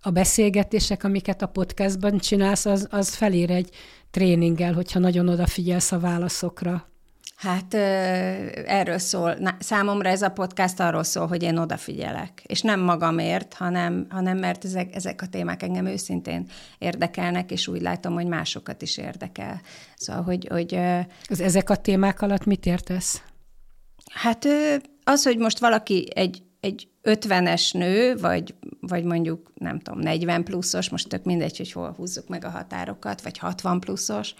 A 0.01 0.09
beszélgetések, 0.09 1.03
amiket 1.03 1.41
a 1.41 1.47
podcastban 1.47 2.17
csinálsz, 2.17 2.65
az, 2.65 2.87
az 2.91 3.15
felér 3.15 3.51
egy 3.51 3.69
tréninggel, 4.11 4.73
hogyha 4.73 4.99
nagyon 4.99 5.27
odafigyelsz 5.27 5.91
a 5.91 5.99
válaszokra. 5.99 6.89
Hát 7.35 7.73
erről 7.73 8.97
szól. 8.97 9.37
Számomra 9.59 10.09
ez 10.09 10.21
a 10.21 10.29
podcast 10.29 10.79
arról 10.79 11.03
szól, 11.03 11.27
hogy 11.27 11.43
én 11.43 11.57
odafigyelek. 11.57 12.41
És 12.45 12.61
nem 12.61 12.79
magamért, 12.79 13.53
hanem, 13.53 14.05
hanem 14.09 14.37
mert 14.37 14.65
ezek, 14.65 14.95
ezek 14.95 15.21
a 15.21 15.27
témák 15.27 15.63
engem 15.63 15.85
őszintén 15.85 16.49
érdekelnek, 16.77 17.51
és 17.51 17.67
úgy 17.67 17.81
látom, 17.81 18.13
hogy 18.13 18.27
másokat 18.27 18.81
is 18.81 18.97
érdekel. 18.97 19.61
Szóval, 19.95 20.23
hogy... 20.23 20.47
hogy 20.49 20.79
az 21.27 21.39
ezek 21.39 21.69
a 21.69 21.75
témák 21.75 22.21
alatt 22.21 22.45
mit 22.45 22.65
értesz? 22.65 23.21
Hát 24.13 24.47
az, 25.03 25.23
hogy 25.23 25.37
most 25.37 25.59
valaki 25.59 26.07
egy, 26.15 26.43
egy 26.59 26.87
50-es 27.05 27.73
nő, 27.73 28.15
vagy, 28.17 28.55
vagy 28.79 29.03
mondjuk, 29.03 29.51
nem 29.53 29.79
tudom, 29.79 29.99
40 29.99 30.43
pluszos, 30.43 30.89
most 30.89 31.09
tök 31.09 31.23
mindegy, 31.23 31.57
hogy 31.57 31.71
hol 31.71 31.93
húzzuk 31.97 32.27
meg 32.27 32.45
a 32.45 32.49
határokat, 32.49 33.21
vagy 33.21 33.37
60 33.37 33.79
pluszos, 33.79 34.33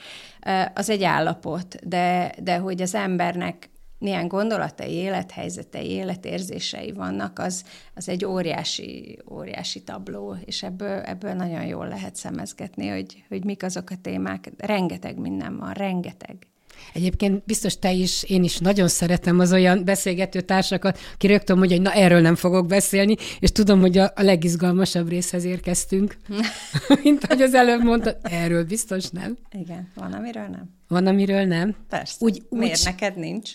az 0.73 0.89
egy 0.89 1.03
állapot, 1.03 1.87
de, 1.87 2.33
de 2.43 2.57
hogy 2.57 2.81
az 2.81 2.95
embernek 2.95 3.69
milyen 3.97 4.27
gondolatai, 4.27 4.91
élethelyzetei, 4.91 5.89
életérzései 5.89 6.91
vannak, 6.91 7.39
az, 7.39 7.65
az 7.95 8.09
egy 8.09 8.25
óriási, 8.25 9.19
óriási 9.31 9.83
tabló, 9.83 10.35
és 10.45 10.63
ebből, 10.63 10.99
ebből 10.99 11.33
nagyon 11.33 11.65
jól 11.65 11.87
lehet 11.87 12.15
szemezgetni, 12.15 12.87
hogy, 12.87 13.23
hogy 13.27 13.45
mik 13.45 13.63
azok 13.63 13.89
a 13.89 13.95
témák. 14.01 14.51
Rengeteg 14.57 15.17
minden 15.17 15.57
van, 15.57 15.73
rengeteg. 15.73 16.47
Egyébként 16.93 17.43
biztos 17.45 17.79
te 17.79 17.91
is, 17.91 18.23
én 18.23 18.43
is 18.43 18.57
nagyon 18.57 18.87
szeretem 18.87 19.39
az 19.39 19.51
olyan 19.51 19.83
beszélgető 19.85 20.41
társakat, 20.41 20.99
ki 21.17 21.27
rögtön 21.27 21.57
mondja, 21.57 21.75
hogy 21.75 21.85
na 21.85 21.93
erről 21.93 22.21
nem 22.21 22.35
fogok 22.35 22.67
beszélni, 22.67 23.15
és 23.39 23.51
tudom, 23.51 23.79
hogy 23.79 23.97
a, 23.97 24.11
a 24.15 24.21
legizgalmasabb 24.21 25.09
részhez 25.09 25.43
érkeztünk. 25.43 26.17
Mint 27.03 27.23
ahogy 27.23 27.41
az 27.41 27.53
előbb 27.53 27.83
mondtad, 27.83 28.17
erről 28.21 28.63
biztos 28.63 29.09
nem. 29.09 29.37
Igen, 29.51 29.91
van, 29.95 30.13
amiről 30.13 30.47
nem. 30.47 30.73
Van, 30.87 31.07
amiről 31.07 31.43
nem? 31.43 31.75
Persze. 31.89 32.15
Úgy, 32.19 32.43
úgy, 32.49 32.59
Miért 32.59 32.83
neked 32.83 33.17
nincs? 33.17 33.51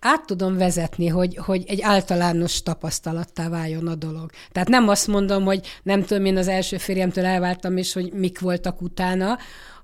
át 0.00 0.26
tudom 0.26 0.56
vezetni, 0.56 1.06
hogy, 1.06 1.36
hogy 1.36 1.64
egy 1.66 1.80
általános 1.82 2.62
tapasztalattá 2.62 3.48
váljon 3.48 3.86
a 3.86 3.94
dolog. 3.94 4.30
Tehát 4.52 4.68
nem 4.68 4.88
azt 4.88 5.06
mondom, 5.06 5.44
hogy 5.44 5.66
nem 5.82 6.02
tudom, 6.02 6.24
én 6.24 6.36
az 6.36 6.48
első 6.48 6.76
férjemtől 6.76 7.24
elváltam, 7.24 7.76
és 7.76 7.92
hogy 7.92 8.12
mik 8.12 8.40
voltak 8.40 8.82
utána, 8.82 9.38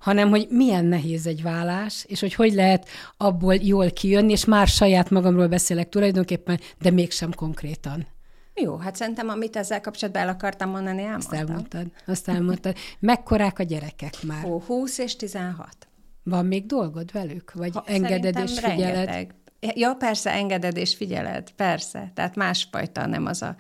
hanem 0.07 0.31
hogy 0.31 0.47
milyen 0.51 0.85
nehéz 0.85 1.27
egy 1.27 1.43
vállás, 1.43 2.05
és 2.09 2.21
hogy 2.21 2.35
hogy 2.35 2.53
lehet 2.53 2.89
abból 3.17 3.55
jól 3.55 3.91
kijönni, 3.91 4.33
és 4.33 4.45
már 4.45 4.67
saját 4.67 5.11
magamról 5.11 5.47
beszélek 5.47 5.89
tulajdonképpen, 5.89 6.61
de 6.81 6.91
mégsem 6.91 7.33
konkrétan. 7.35 8.07
Jó, 8.55 8.77
hát 8.77 8.97
szerintem, 8.97 9.29
amit 9.29 9.57
ezzel 9.57 9.81
kapcsolatban 9.81 10.23
el 10.23 10.29
akartam 10.29 10.71
mondani, 10.71 11.03
elmondtam. 11.03 11.39
Azt 11.39 11.49
elmondtad. 11.49 11.87
Azt 12.07 12.29
elmondtad. 12.29 12.77
Mekkorák 12.99 13.59
a 13.59 13.63
gyerekek 13.63 14.15
már? 14.23 14.45
Ó, 14.45 14.61
20 14.61 14.99
és 14.99 15.17
16. 15.17 15.69
Van 16.23 16.47
még 16.47 16.67
dolgod 16.67 17.13
velük? 17.13 17.53
Vagy 17.53 17.71
ha, 17.75 17.85
engeded 17.87 18.39
és 18.39 18.59
figyeled? 18.59 18.95
Rengeteg. 18.95 19.35
Ja, 19.61 19.95
persze, 19.95 20.33
engeded 20.33 20.77
és 20.77 20.95
figyeled, 20.95 21.51
persze. 21.51 22.11
Tehát 22.15 22.35
másfajta, 22.35 23.07
nem 23.07 23.27
az 23.27 23.43
a, 23.43 23.55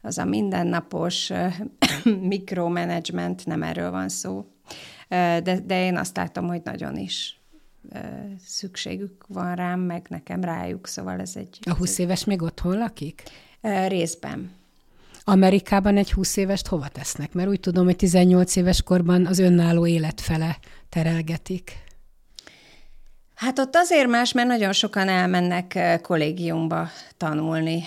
az 0.00 0.18
a 0.18 0.24
mindennapos 0.24 1.30
mikromanagement, 2.34 3.46
nem 3.46 3.62
erről 3.62 3.90
van 3.90 4.08
szó. 4.08 4.46
De, 5.42 5.60
de 5.64 5.84
én 5.84 5.96
azt 5.96 6.16
látom, 6.16 6.46
hogy 6.46 6.60
nagyon 6.64 6.96
is 6.96 7.40
szükségük 8.46 9.24
van 9.28 9.54
rám, 9.54 9.80
meg 9.80 10.06
nekem 10.08 10.40
rájuk, 10.40 10.86
szóval 10.86 11.20
ez 11.20 11.32
egy... 11.36 11.58
A 11.70 11.74
20 11.74 11.98
éves 11.98 12.24
még 12.24 12.42
otthon 12.42 12.78
lakik? 12.78 13.22
Részben. 13.86 14.50
Amerikában 15.24 15.96
egy 15.96 16.12
20 16.12 16.36
évest 16.36 16.66
hova 16.66 16.88
tesznek? 16.88 17.32
Mert 17.32 17.48
úgy 17.48 17.60
tudom, 17.60 17.84
hogy 17.84 17.96
18 17.96 18.56
éves 18.56 18.82
korban 18.82 19.26
az 19.26 19.38
önálló 19.38 19.86
élet 19.86 20.20
fele 20.20 20.58
terelgetik. 20.88 21.72
Hát 23.34 23.58
ott 23.58 23.76
azért 23.76 24.08
más, 24.08 24.32
mert 24.32 24.48
nagyon 24.48 24.72
sokan 24.72 25.08
elmennek 25.08 25.98
kollégiumba 26.02 26.88
tanulni. 27.16 27.82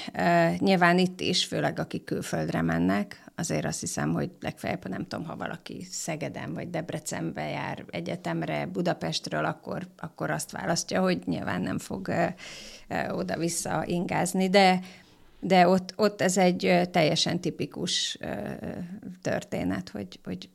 Nyilván 0.58 0.98
itt 0.98 1.22
is, 1.22 1.46
főleg 1.46 1.80
akik 1.80 2.04
külföldre 2.04 2.62
mennek, 2.62 3.24
azért 3.36 3.66
azt 3.66 3.80
hiszem, 3.80 4.14
hogy 4.14 4.32
legfeljebb, 4.40 4.88
nem 4.88 5.08
tudom, 5.08 5.26
ha 5.26 5.36
valaki 5.36 5.84
Szegeden 5.92 6.54
vagy 6.54 6.70
Debrecenbe 6.70 7.50
jár 7.50 7.86
egyetemre 7.90 8.66
Budapestről, 8.66 9.46
akkor, 9.46 9.88
akkor 9.98 10.30
azt 10.30 10.52
választja, 10.52 11.02
hogy 11.02 11.22
nyilván 11.26 11.62
nem 11.62 11.78
fog 11.78 12.12
oda-vissza 13.10 13.84
ingázni, 13.86 14.50
de 14.50 14.80
de 15.40 15.68
ott, 15.68 15.94
ott 15.96 16.22
ez 16.22 16.38
egy 16.38 16.82
teljesen 16.92 17.40
tipikus 17.40 18.18
történet, 19.22 19.90
hogy, 19.90 20.20
hogy 20.24 20.50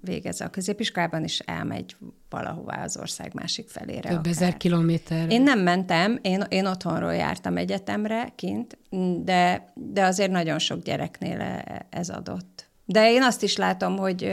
végez 0.00 0.40
a 0.40 0.50
középiskolában, 0.50 1.22
és 1.22 1.38
elmegy 1.38 1.96
valahová 2.28 2.82
az 2.82 2.96
ország 2.96 3.34
másik 3.34 3.68
felére. 3.68 4.08
Több 4.08 4.18
akár. 4.18 4.32
ezer 4.32 4.56
kilométer. 4.56 5.30
Én 5.30 5.42
nem 5.42 5.58
mentem, 5.58 6.18
én, 6.22 6.44
én 6.48 6.66
otthonról 6.66 7.14
jártam 7.14 7.56
egyetemre 7.56 8.32
kint, 8.34 8.78
de, 9.24 9.72
de 9.74 10.04
azért 10.04 10.30
nagyon 10.30 10.58
sok 10.58 10.82
gyereknél 10.82 11.40
e, 11.40 11.86
ez 11.90 12.08
adott. 12.08 12.68
De 12.84 13.10
én 13.10 13.22
azt 13.22 13.42
is 13.42 13.56
látom, 13.56 13.96
hogy 13.96 14.32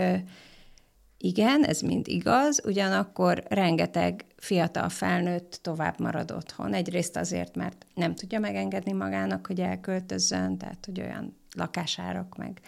igen, 1.18 1.66
ez 1.66 1.82
mind 1.82 2.08
igaz, 2.08 2.62
ugyanakkor 2.66 3.44
rengeteg 3.48 4.26
fiatal 4.38 4.90
felnőtt 4.90 5.60
tovább 5.62 6.00
marad 6.00 6.32
otthon. 6.32 6.74
Egyrészt 6.74 7.16
azért, 7.16 7.56
mert 7.56 7.86
nem 7.94 8.16
tudja 8.16 8.40
megengedni 8.40 8.92
magának, 8.92 9.48
hogy 9.48 9.60
elköltözzön, 9.60 10.58
tehát 10.58 10.86
hogy 10.86 11.02
olyan 11.02 11.38
lakásárak 11.56 12.38
meg 12.38 12.62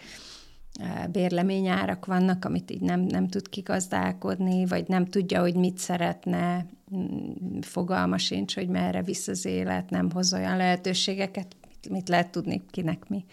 bérleményárak 1.12 2.06
vannak, 2.06 2.44
amit 2.44 2.70
így 2.70 2.80
nem, 2.80 3.00
nem 3.00 3.28
tud 3.28 3.48
kigazdálkodni, 3.48 4.66
vagy 4.66 4.88
nem 4.88 5.06
tudja, 5.06 5.40
hogy 5.40 5.54
mit 5.54 5.78
szeretne, 5.78 6.66
mm, 6.96 7.58
fogalma 7.60 8.18
sincs, 8.18 8.54
hogy 8.54 8.68
merre 8.68 9.02
visz 9.02 9.28
az 9.28 9.44
élet, 9.44 9.90
nem 9.90 10.10
hoz 10.10 10.32
olyan 10.32 10.56
lehetőségeket, 10.56 11.56
mit, 11.68 11.88
mit 11.88 12.08
lehet 12.08 12.30
tudni, 12.30 12.62
kinek 12.70 13.08
mi. 13.08 13.24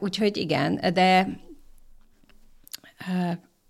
Úgyhogy 0.00 0.36
igen, 0.36 0.80
de 0.94 1.28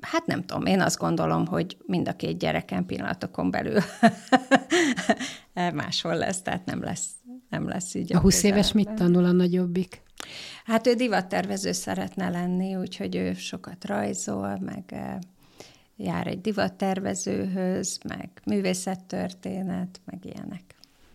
hát 0.01 0.27
nem 0.27 0.45
tudom, 0.45 0.67
én 0.67 0.81
azt 0.81 0.99
gondolom, 0.99 1.47
hogy 1.47 1.77
mind 1.87 2.09
a 2.09 2.17
két 2.17 2.39
gyereken 2.39 2.87
pillanatokon 2.87 3.51
belül 3.51 3.81
máshol 5.75 6.17
lesz, 6.17 6.43
tehát 6.43 6.65
nem 6.65 6.83
lesz, 6.83 7.09
nem 7.49 7.69
lesz 7.69 7.95
így. 7.95 8.15
A 8.15 8.21
20 8.21 8.43
éves 8.43 8.73
mit 8.73 8.93
tanul 8.93 9.25
a 9.25 9.33
nagyobbik? 9.33 10.03
Hát 10.65 10.87
ő 10.87 10.95
divattervező 10.95 11.73
szeretne 11.73 12.29
lenni, 12.29 12.77
úgyhogy 12.77 13.17
ő 13.17 13.35
sokat 13.35 13.85
rajzol, 13.85 14.59
meg 14.59 14.85
eh, 14.87 15.19
jár 15.97 16.27
egy 16.27 16.41
divattervezőhöz, 16.41 17.99
meg 18.09 18.31
művészettörténet, 18.45 20.01
meg 20.05 20.19
ilyenek. 20.25 20.63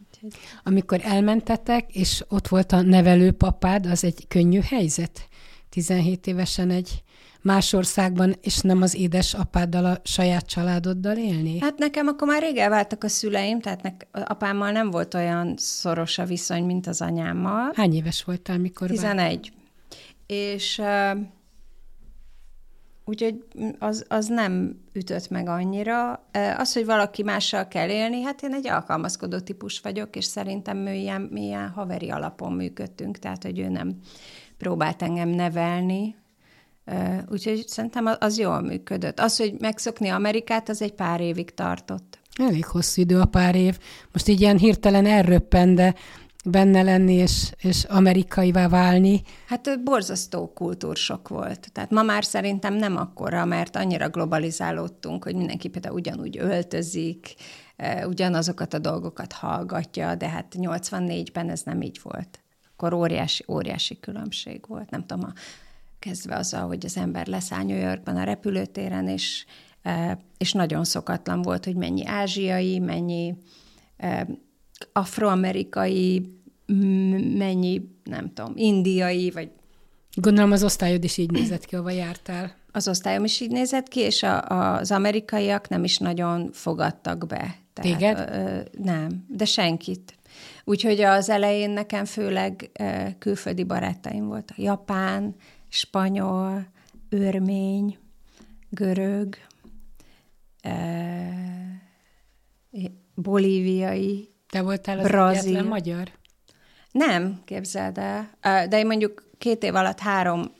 Úgyhogy... 0.08 0.40
Amikor 0.64 1.00
elmentetek, 1.04 1.96
és 1.96 2.24
ott 2.28 2.48
volt 2.48 2.72
a 2.72 2.82
nevelőpapád, 2.82 3.86
az 3.86 4.04
egy 4.04 4.28
könnyű 4.28 4.60
helyzet? 4.60 5.28
17 5.70 6.28
évesen 6.28 6.70
egy 6.70 7.04
más 7.42 7.74
országban, 7.74 8.36
és 8.42 8.60
nem 8.60 8.82
az 8.82 8.96
édesapáddal, 8.96 9.86
a 9.86 10.00
saját 10.04 10.46
családoddal 10.46 11.18
élni? 11.18 11.60
Hát 11.60 11.78
nekem 11.78 12.08
akkor 12.08 12.28
már 12.28 12.42
rég 12.42 12.58
elváltak 12.58 13.04
a 13.04 13.08
szüleim, 13.08 13.60
tehát 13.60 13.82
nek, 13.82 14.08
apámmal 14.12 14.72
nem 14.72 14.92
volt 14.92 15.14
olyan 15.14 15.54
szoros 15.58 16.18
a 16.18 16.26
viszony, 16.26 16.64
mint 16.64 16.88
az 16.88 17.02
anyámmal. 17.02 17.72
Hány 17.76 17.94
éves 17.94 18.24
voltál, 18.24 18.58
mikor 18.58 18.90
11. 18.90 19.16
Vált? 19.16 19.52
És 20.26 20.78
uh, 20.78 21.20
úgyhogy 23.06 23.44
az, 23.80 24.06
az 24.08 24.28
nem 24.28 24.80
ütött 24.94 25.30
meg 25.30 25.48
annyira. 25.48 26.28
Az, 26.58 26.74
hogy 26.74 26.86
valaki 26.86 27.24
mással 27.24 27.68
kell 27.68 27.90
élni, 27.90 28.22
hát 28.22 28.42
én 28.42 28.54
egy 28.54 28.68
alkalmazkodó 28.68 29.40
típus 29.40 29.80
vagyok, 29.80 30.16
és 30.16 30.26
szerintem 30.26 30.78
mi 30.78 31.00
ilyen, 31.00 31.22
mi 31.22 31.42
ilyen 31.42 31.70
haveri 31.70 32.10
alapon 32.10 32.54
működtünk, 32.54 33.20
tehát, 33.20 33.44
hogy 33.44 33.60
ő 33.60 33.70
nem 33.70 33.96
próbált 34.58 35.02
engem 35.02 35.30
nevelni, 35.30 36.16
Úgyhogy 37.32 37.64
szerintem 37.68 38.16
az 38.20 38.38
jól 38.38 38.62
működött. 38.62 39.20
Az, 39.20 39.38
hogy 39.38 39.56
megszokni 39.60 40.10
Amerikát, 40.10 40.70
az 40.70 40.82
egy 40.82 40.94
pár 40.94 41.22
évig 41.22 41.54
tartott. 41.54 42.20
Elég 42.36 42.66
hosszú 42.66 43.02
idő 43.02 43.20
a 43.20 43.26
pár 43.26 43.56
év. 43.56 43.78
Most 44.12 44.28
így 44.28 44.42
ilyen 44.42 44.58
hirtelen 44.58 45.06
elröppen, 45.06 45.76
de 45.76 45.96
benne 46.46 46.82
lenni 46.82 47.14
és, 47.14 47.52
és 47.58 47.84
amerikaivá 47.84 48.68
válni. 48.68 49.22
Hát 49.48 49.84
borzasztó 49.84 50.52
kultúrsok 50.54 51.28
volt. 51.28 51.72
Tehát 51.72 51.92
ma 51.92 52.02
már 52.02 52.24
szerintem 52.24 52.74
nem 52.74 52.98
akkora, 52.98 53.46
mert 53.46 53.76
annyira 53.76 54.10
globalizálódtunk, 54.10 55.24
hogy 55.24 55.36
mindenki 55.36 55.68
például 55.68 55.96
ugyanúgy 55.96 56.38
öltözik, 56.38 57.36
ugyanazokat 58.06 58.74
a 58.74 58.80
dolgokat 58.80 59.34
hallgatja, 59.34 60.16
de 60.16 60.30
hát 60.30 60.56
84-ben 60.58 61.50
ez 61.50 61.62
nem 61.62 61.82
így 61.82 62.00
volt. 62.04 62.40
Akkor 62.72 62.94
óriási, 62.94 63.46
óriási 63.48 64.00
különbség 64.00 64.62
volt. 64.68 64.90
Nem 64.90 65.06
tudom, 65.06 65.26
a 65.26 65.34
kezdve 66.02 66.36
azzal, 66.36 66.68
hogy 66.68 66.86
az 66.86 66.98
ember 66.98 67.28
leszáll 67.28 67.64
New 67.64 67.78
Yorkban 67.78 68.16
a 68.16 68.24
repülőtéren, 68.24 69.08
és, 69.08 69.46
e, 69.82 70.20
és 70.38 70.52
nagyon 70.52 70.84
szokatlan 70.84 71.42
volt, 71.42 71.66
hogy 71.66 71.76
mennyi 71.76 72.06
ázsiai, 72.06 72.80
mennyi 72.80 73.36
e, 73.98 74.28
afroamerikai, 74.94 76.40
mennyi, 77.38 77.82
nem 78.04 78.34
tudom, 78.34 78.54
indiai, 78.56 79.32
vagy... 79.32 79.50
Gondolom 80.14 80.52
az 80.52 80.64
osztályod 80.64 81.04
is 81.04 81.18
így 81.18 81.32
nézett 81.32 81.66
ki, 81.66 81.76
ahova 81.76 81.92
jártál. 81.92 82.56
Az 82.72 82.88
osztályom 82.88 83.24
is 83.24 83.40
így 83.40 83.52
nézett 83.52 83.88
ki, 83.88 84.00
és 84.00 84.24
a, 84.24 84.42
a, 84.42 84.76
az 84.76 84.92
amerikaiak 84.92 85.68
nem 85.68 85.84
is 85.84 85.98
nagyon 85.98 86.50
fogadtak 86.52 87.28
be. 87.28 87.56
Tehát, 87.74 87.98
Téged? 87.98 88.30
Ö, 88.30 88.60
nem, 88.84 89.26
de 89.28 89.46
senkit. 89.46 90.16
Úgyhogy 90.64 91.02
az 91.02 91.30
elején 91.30 91.70
nekem 91.70 92.06
főleg 92.06 92.70
ö, 92.80 93.08
külföldi 93.20 93.64
barátaim 93.64 94.28
voltak. 94.28 94.58
Japán, 94.58 95.36
spanyol, 95.72 96.68
örmény, 97.10 97.98
görög, 98.70 99.38
eh, 100.62 101.80
bolíviai, 103.16 104.30
Te 104.50 104.62
voltál 104.62 105.00
az 105.00 105.08
brazil. 105.08 105.64
magyar? 105.64 106.12
Nem, 106.92 107.42
képzeld 107.46 107.98
el. 107.98 108.30
De 108.42 108.80
én 108.80 108.86
mondjuk 108.86 109.30
két 109.38 109.64
év 109.64 109.76
alatt 109.76 110.00
három 110.00 110.52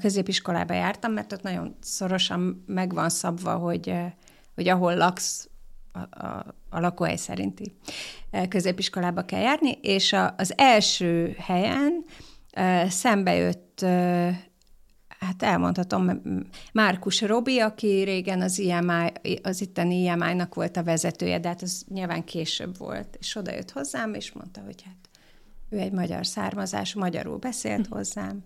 középiskolába 0.00 0.74
jártam, 0.74 1.12
mert 1.12 1.32
ott 1.32 1.42
nagyon 1.42 1.76
szorosan 1.80 2.64
meg 2.66 2.94
van 2.94 3.08
szabva, 3.08 3.56
hogy, 3.56 3.94
hogy 4.54 4.68
ahol 4.68 4.96
laksz, 4.96 5.48
a, 5.92 6.26
a, 6.26 6.54
a 6.70 6.80
lakóhely 6.80 7.16
szerinti 7.16 7.76
középiskolába 8.48 9.24
kell 9.24 9.40
járni, 9.40 9.70
és 9.70 10.12
a, 10.12 10.34
az 10.36 10.52
első 10.56 11.36
helyen 11.38 12.04
szembe 12.88 13.34
jött 13.34 13.69
hát 15.18 15.42
elmondhatom, 15.42 16.20
Márkus 16.72 17.20
Robi, 17.20 17.58
aki 17.58 18.02
régen 18.02 18.40
az, 18.40 18.58
IMI, 18.58 19.12
az 19.42 19.60
itteni 19.60 20.02
IMI-nak 20.02 20.54
volt 20.54 20.76
a 20.76 20.82
vezetője, 20.82 21.38
de 21.38 21.48
hát 21.48 21.62
az 21.62 21.84
nyilván 21.88 22.24
később 22.24 22.78
volt, 22.78 23.16
és 23.18 23.36
oda 23.36 23.52
jött 23.52 23.70
hozzám, 23.70 24.14
és 24.14 24.32
mondta, 24.32 24.60
hogy 24.60 24.82
hát 24.82 24.96
ő 25.70 25.78
egy 25.78 25.92
magyar 25.92 26.26
származás, 26.26 26.94
magyarul 26.94 27.36
beszélt 27.36 27.86
hozzám. 27.86 28.42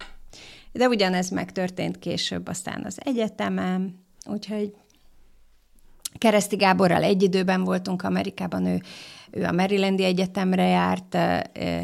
De 0.72 0.88
ugyanez 0.88 1.30
megtörtént 1.30 1.98
később 1.98 2.48
aztán 2.48 2.84
az 2.84 2.98
egyetemem, 3.04 3.94
úgyhogy 4.26 4.74
Kereszti 6.18 6.56
Gáborral 6.56 7.02
egy 7.02 7.22
időben 7.22 7.64
voltunk 7.64 8.02
Amerikában, 8.02 8.66
ő 8.66 8.82
ő 9.34 9.44
a 9.44 9.52
Marylandi 9.52 10.04
Egyetemre 10.04 10.66
járt, 10.66 11.16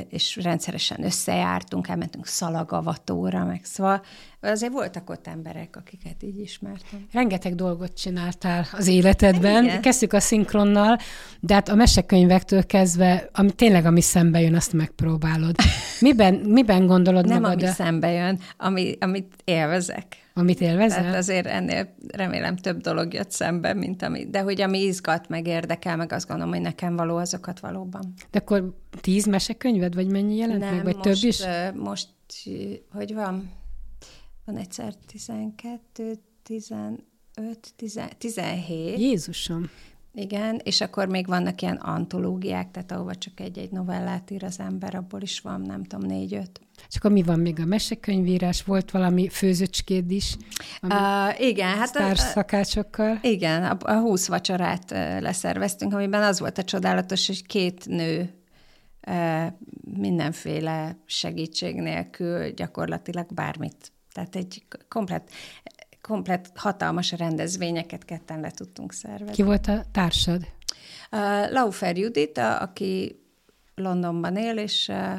és 0.08 0.38
rendszeresen 0.42 1.04
összejártunk, 1.04 1.88
elmentünk 1.88 2.26
szalagavatóra, 2.26 3.44
meg 3.44 3.60
szóval 3.62 4.02
azért 4.40 4.72
voltak 4.72 5.10
ott 5.10 5.26
emberek, 5.26 5.76
akiket 5.76 6.22
így 6.22 6.40
ismertem. 6.40 7.06
Rengeteg 7.12 7.54
dolgot 7.54 7.98
csináltál 7.98 8.66
az 8.72 8.86
életedben. 8.86 9.64
Igen. 9.64 9.80
Kezdtük 9.80 10.12
a 10.12 10.20
szinkronnal, 10.20 10.98
de 11.40 11.54
hát 11.54 11.68
a 11.68 11.74
mesekönyvektől 11.74 12.66
kezdve, 12.66 13.28
ami 13.32 13.52
tényleg 13.52 13.84
ami 13.84 14.00
szembe 14.00 14.40
jön, 14.40 14.54
azt 14.54 14.72
megpróbálod. 14.72 15.56
Miben, 16.00 16.34
miben 16.34 16.86
gondolod 16.86 17.26
Nem, 17.26 17.40
magad? 17.40 17.56
Nem, 17.56 17.66
ami 17.66 17.74
szembe 17.74 18.10
jön, 18.10 18.38
ami, 18.56 18.96
amit 19.00 19.34
élvezek. 19.44 20.29
Amit 20.40 20.60
élvezel? 20.60 21.00
Tehát 21.00 21.16
azért 21.16 21.46
ennél 21.46 21.94
remélem 22.12 22.56
több 22.56 22.80
dolog 22.80 23.12
jött 23.12 23.30
szembe, 23.30 23.74
mint 23.74 24.02
ami, 24.02 24.26
de 24.26 24.40
hogy 24.40 24.60
ami 24.60 24.78
izgat, 24.78 25.28
meg 25.28 25.46
érdekel, 25.46 25.96
meg 25.96 26.12
azt 26.12 26.28
gondolom, 26.28 26.52
hogy 26.52 26.62
nekem 26.62 26.96
való 26.96 27.16
azokat 27.16 27.60
valóban. 27.60 28.12
De 28.30 28.38
akkor 28.38 28.76
tíz 29.00 29.26
mesekönyved, 29.26 29.94
vagy 29.94 30.10
mennyi 30.10 30.36
jelent 30.36 30.60
Nem, 30.60 30.74
meg, 30.74 30.84
vagy 30.84 30.94
most, 30.94 31.06
több 31.20 31.28
is? 31.28 31.42
most, 31.74 32.08
hogy 32.92 33.14
van? 33.14 33.52
Van 34.44 34.56
egyszer 34.56 34.94
12, 35.06 36.18
15, 36.42 37.04
17. 38.18 38.98
Jézusom! 38.98 39.70
Igen, 40.14 40.60
és 40.64 40.80
akkor 40.80 41.08
még 41.08 41.26
vannak 41.26 41.62
ilyen 41.62 41.76
antológiák, 41.76 42.70
tehát 42.70 42.92
ahova 42.92 43.14
csak 43.14 43.40
egy-egy 43.40 43.70
novellát 43.70 44.30
ír 44.30 44.44
az 44.44 44.58
ember, 44.58 44.94
abból 44.94 45.20
is 45.20 45.40
van, 45.40 45.60
nem 45.60 45.84
tudom, 45.84 46.06
négy-öt. 46.06 46.60
És 46.88 46.96
akkor 46.96 47.10
mi 47.10 47.22
van 47.22 47.38
még 47.38 47.60
a 47.60 47.64
mesekönyvírás? 47.64 48.62
Volt 48.64 48.90
valami 48.90 49.28
főzöcskéd 49.28 50.10
is? 50.10 50.36
Uh, 50.82 51.40
igen, 51.40 51.76
hát 51.76 51.96
a, 51.96 52.14
szakácsokkal. 52.14 53.18
Igen, 53.22 53.64
a, 53.64 53.76
a 53.80 54.00
húsz 54.00 54.26
vacsorát 54.26 54.90
leszerveztünk, 55.20 55.94
amiben 55.94 56.22
az 56.22 56.40
volt 56.40 56.58
a 56.58 56.64
csodálatos, 56.64 57.26
hogy 57.26 57.46
két 57.46 57.86
nő 57.86 58.34
mindenféle 59.94 60.96
segítség 61.06 61.80
nélkül 61.80 62.50
gyakorlatilag 62.50 63.34
bármit. 63.34 63.92
Tehát 64.12 64.36
egy 64.36 64.62
komplet 64.88 65.30
komplet 66.00 66.50
hatalmas 66.54 67.12
rendezvényeket 67.12 68.04
ketten 68.04 68.40
le 68.40 68.50
tudtunk 68.50 68.92
szervezni. 68.92 69.34
Ki 69.34 69.42
volt 69.42 69.66
a 69.66 69.84
társad? 69.92 70.46
Uh, 71.12 71.52
Laufer 71.52 71.96
Judit, 71.96 72.38
a, 72.38 72.62
aki 72.62 73.20
Londonban 73.74 74.36
él, 74.36 74.58
és, 74.58 74.88
uh, 74.88 75.14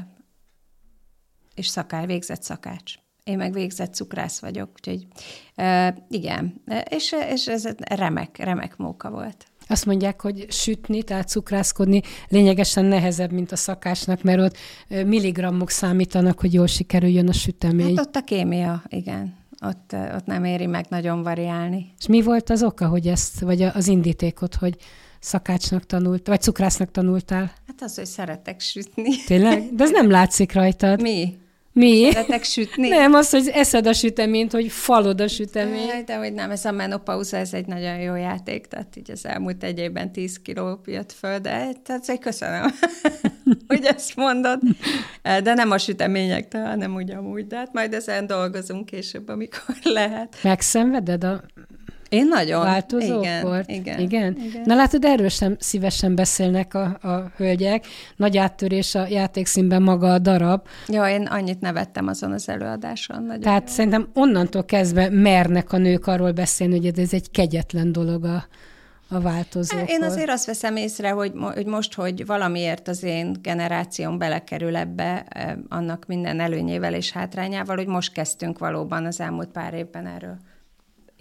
és 1.56 1.68
szakály, 1.68 2.06
végzett 2.06 2.44
szakács. 2.44 2.94
Én 3.24 3.38
meg 3.38 3.54
végzett 3.54 3.94
cukrász 3.94 4.40
vagyok, 4.40 4.70
úgyhogy 4.74 5.08
uh, 5.58 5.88
igen, 6.10 6.62
és, 6.90 7.16
és 7.32 7.48
ez 7.48 7.68
remek, 7.90 8.38
remek 8.38 8.78
móka 8.78 9.10
volt. 9.10 9.46
Azt 9.68 9.86
mondják, 9.86 10.22
hogy 10.22 10.46
sütni, 10.50 11.04
tehát 11.04 11.28
cukrászkodni 11.28 12.02
lényegesen 12.28 12.86
nehezebb, 12.86 13.32
mint 13.32 13.52
a 13.52 13.56
szakásnak, 13.56 14.22
mert 14.22 14.40
ott 14.40 14.58
milligrammok 15.06 15.70
számítanak, 15.70 16.40
hogy 16.40 16.54
jól 16.54 16.68
sikerüljön 16.68 17.28
a 17.28 17.34
sütemény. 17.34 17.96
Hát 17.96 18.06
ott 18.06 18.16
a 18.16 18.24
kémia, 18.24 18.84
igen 18.88 19.41
ott, 19.62 19.96
ott 20.16 20.26
nem 20.26 20.44
éri 20.44 20.66
meg 20.66 20.86
nagyon 20.90 21.24
variálni. 21.24 21.94
És 22.00 22.08
mi 22.08 22.22
volt 22.22 22.50
az 22.50 22.64
oka, 22.64 22.88
hogy 22.88 23.08
ezt, 23.08 23.40
vagy 23.40 23.62
az 23.62 23.88
indítékot, 23.88 24.56
hogy 24.56 24.78
szakácsnak 25.20 25.86
tanult, 25.86 26.28
vagy 26.28 26.42
cukrásznak 26.42 26.92
tanultál? 26.92 27.52
Hát 27.68 27.82
az, 27.82 27.96
hogy 27.96 28.06
szeretek 28.06 28.60
sütni. 28.60 29.24
Tényleg? 29.26 29.76
De 29.76 29.84
ez 29.84 29.92
nem 29.92 30.10
látszik 30.10 30.54
rajtad. 30.54 31.02
Mi? 31.02 31.38
Mi? 31.74 32.10
Szeretek 32.12 32.44
sütni? 32.44 32.88
Nem, 32.88 33.14
az, 33.14 33.30
hogy 33.30 33.48
eszed 33.54 33.88
a 33.88 33.94
süteményt, 33.94 34.52
hogy 34.52 34.72
falod 34.72 35.22
a 35.22 35.28
süteményt. 35.28 36.06
De 36.06 36.18
hogy 36.18 36.34
nem, 36.34 36.52
ez 36.52 36.66
a 36.66 36.72
menopauza, 36.72 37.38
ez 37.38 37.54
egy 37.54 37.66
nagyon 37.66 38.00
jó 38.00 38.16
játék, 38.16 38.68
tehát 38.68 38.96
így 38.96 39.12
az 39.12 39.26
elmúlt 39.26 39.64
egy 39.64 39.80
évben 39.80 40.12
10 40.12 40.42
kiló 40.42 40.82
jött 40.86 41.12
föl, 41.12 41.40
de 41.40 41.72
tehát 41.84 42.10
egy 42.10 42.20
köszönöm, 42.20 42.66
hogy 43.68 43.86
ezt 43.86 44.16
mondod. 44.16 44.60
De 45.22 45.54
nem 45.54 45.72
a 45.72 45.78
süteményektől, 45.78 46.66
hanem 46.66 46.96
úgy 46.96 47.12
amúgy, 47.12 47.48
de 47.48 47.58
hát 47.58 47.74
majd 47.74 47.94
ezen 47.94 48.28
dolgozunk 48.28 48.86
később, 48.86 49.30
amikor 49.30 49.76
lehet. 49.84 50.38
Megszenveded 50.44 51.24
a 51.24 51.44
én 52.12 52.28
nagyon. 52.28 52.62
Változókort? 52.64 53.70
Igen, 53.70 54.00
igen, 54.00 54.00
igen. 54.00 54.38
igen. 54.44 54.62
Na 54.66 54.76
látod, 54.76 55.06
erről 55.06 55.30
sem 55.30 55.56
szívesen 55.60 56.16
beszélnek 56.16 56.74
a, 56.74 56.84
a 57.02 57.32
hölgyek. 57.38 57.86
Nagy 58.16 58.38
áttörés 58.38 58.96
a 58.96 59.08
játékszínben 59.08 59.82
maga 59.82 60.14
a 60.14 60.20
darab. 60.20 60.68
Ja, 60.88 61.10
én 61.10 61.22
annyit 61.22 61.62
nevettem 61.62 62.08
azon 62.08 62.32
az 62.32 62.50
előadáson. 62.50 63.24
Nagyon 63.24 63.42
Tehát 63.42 63.64
jó. 63.68 63.74
szerintem 63.74 64.10
onnantól 64.14 64.66
kezdve 64.66 65.10
mernek 65.10 65.72
a 65.72 65.78
nők 65.78 66.08
arról 66.08 66.32
beszélni, 66.32 66.76
hogy 66.86 67.00
ez 67.00 67.14
egy 67.14 67.32
kegyetlen 67.32 67.92
dolog 67.92 68.26
a, 68.26 68.46
a 69.10 69.20
változókor. 69.20 69.90
Én 69.90 70.04
azért 70.04 70.30
azt 70.30 70.46
veszem 70.46 70.76
észre, 70.76 71.10
hogy, 71.10 71.32
hogy 71.54 71.66
most, 71.66 71.94
hogy 71.94 72.26
valamiért 72.26 72.88
az 72.88 73.04
én 73.04 73.36
generációm 73.42 74.18
belekerül 74.18 74.76
ebbe, 74.76 75.26
annak 75.70 76.06
minden 76.08 76.40
előnyével 76.40 76.94
és 76.94 77.12
hátrányával, 77.12 77.76
hogy 77.76 77.88
most 77.88 78.14
kezdtünk 78.14 78.60
valóban 78.60 79.06
az 79.06 79.20
elmúlt 79.20 79.50
pár 79.50 79.74
évben 79.74 80.08
erről 80.08 80.38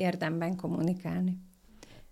érdemben 0.00 0.56
kommunikálni. 0.56 1.38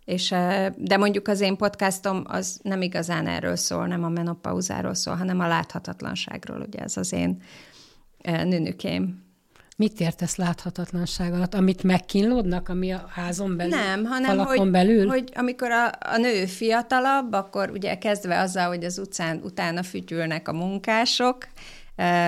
És, 0.05 0.29
de 0.77 0.97
mondjuk 0.97 1.29
az 1.29 1.41
én 1.41 1.57
podcastom 1.57 2.23
az 2.27 2.61
nem 2.63 2.83
igazán 2.83 3.27
erről 3.27 3.57
szól, 3.57 3.87
nem 3.87 4.05
a 4.05 4.09
menopauzáról 4.09 4.95
szól, 4.95 5.15
hanem 5.15 5.41
a 5.41 5.47
láthatatlanságról, 5.47 6.61
ugye 6.61 6.79
ez 6.79 6.97
az 6.97 7.13
én 7.13 7.43
nőnükém. 8.23 9.27
Mit 9.77 10.01
értesz 10.01 10.37
láthatatlanság 10.37 11.33
alatt? 11.33 11.55
Amit 11.55 11.83
megkínlódnak, 11.83 12.69
ami 12.69 12.93
a 12.93 13.07
házon 13.09 13.57
belül? 13.57 13.77
Nem, 13.77 14.05
hanem 14.05 14.39
hogy, 14.39 14.71
belül? 14.71 15.07
hogy 15.07 15.33
amikor 15.35 15.71
a, 15.71 15.87
a 15.87 16.17
nő 16.17 16.47
fiatalabb, 16.47 17.33
akkor 17.33 17.71
ugye 17.71 17.99
kezdve 17.99 18.41
azzal, 18.41 18.69
hogy 18.69 18.85
az 18.85 18.99
utcán 18.99 19.41
utána 19.45 19.83
fütyülnek 19.83 20.49
a 20.49 20.53
munkások, 20.53 21.47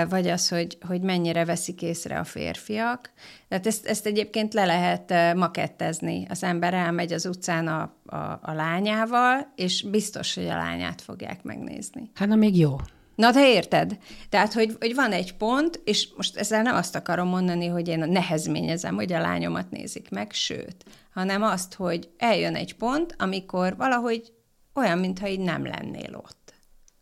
vagy 0.09 0.29
az, 0.29 0.49
hogy, 0.49 0.79
hogy 0.87 1.01
mennyire 1.01 1.45
veszik 1.45 1.83
észre 1.83 2.19
a 2.19 2.25
férfiak. 2.25 3.11
Tehát 3.49 3.67
ezt, 3.67 3.87
ezt 3.87 4.07
egyébként 4.07 4.55
le 4.55 4.65
lehet 4.65 5.35
makettezni. 5.37 6.27
Az 6.29 6.43
ember 6.43 6.75
elmegy 6.75 7.13
az 7.13 7.27
utcán 7.27 7.67
a, 7.67 7.95
a, 8.07 8.17
a 8.43 8.53
lányával, 8.53 9.53
és 9.57 9.83
biztos, 9.83 10.35
hogy 10.35 10.47
a 10.47 10.57
lányát 10.57 11.01
fogják 11.01 11.43
megnézni. 11.43 12.11
Hát 12.15 12.29
na 12.29 12.35
még 12.35 12.59
jó. 12.59 12.77
Na, 13.15 13.33
te 13.33 13.53
érted? 13.53 13.99
Tehát, 14.29 14.53
hogy, 14.53 14.77
hogy 14.79 14.95
van 14.95 15.13
egy 15.13 15.37
pont, 15.37 15.81
és 15.85 16.09
most 16.17 16.37
ezzel 16.37 16.63
nem 16.63 16.75
azt 16.75 16.97
akarom 16.97 17.29
mondani, 17.29 17.67
hogy 17.67 17.89
én 17.89 17.99
nehezményezem, 17.99 18.95
hogy 18.95 19.13
a 19.13 19.21
lányomat 19.21 19.71
nézik 19.71 20.11
meg, 20.11 20.33
sőt, 20.33 20.85
hanem 21.13 21.43
azt, 21.43 21.75
hogy 21.75 22.09
eljön 22.19 22.55
egy 22.55 22.77
pont, 22.77 23.15
amikor 23.19 23.77
valahogy 23.77 24.33
olyan, 24.75 24.99
mintha 24.99 25.29
így 25.29 25.41
nem 25.41 25.67
lennél 25.67 26.15
ott. 26.15 26.40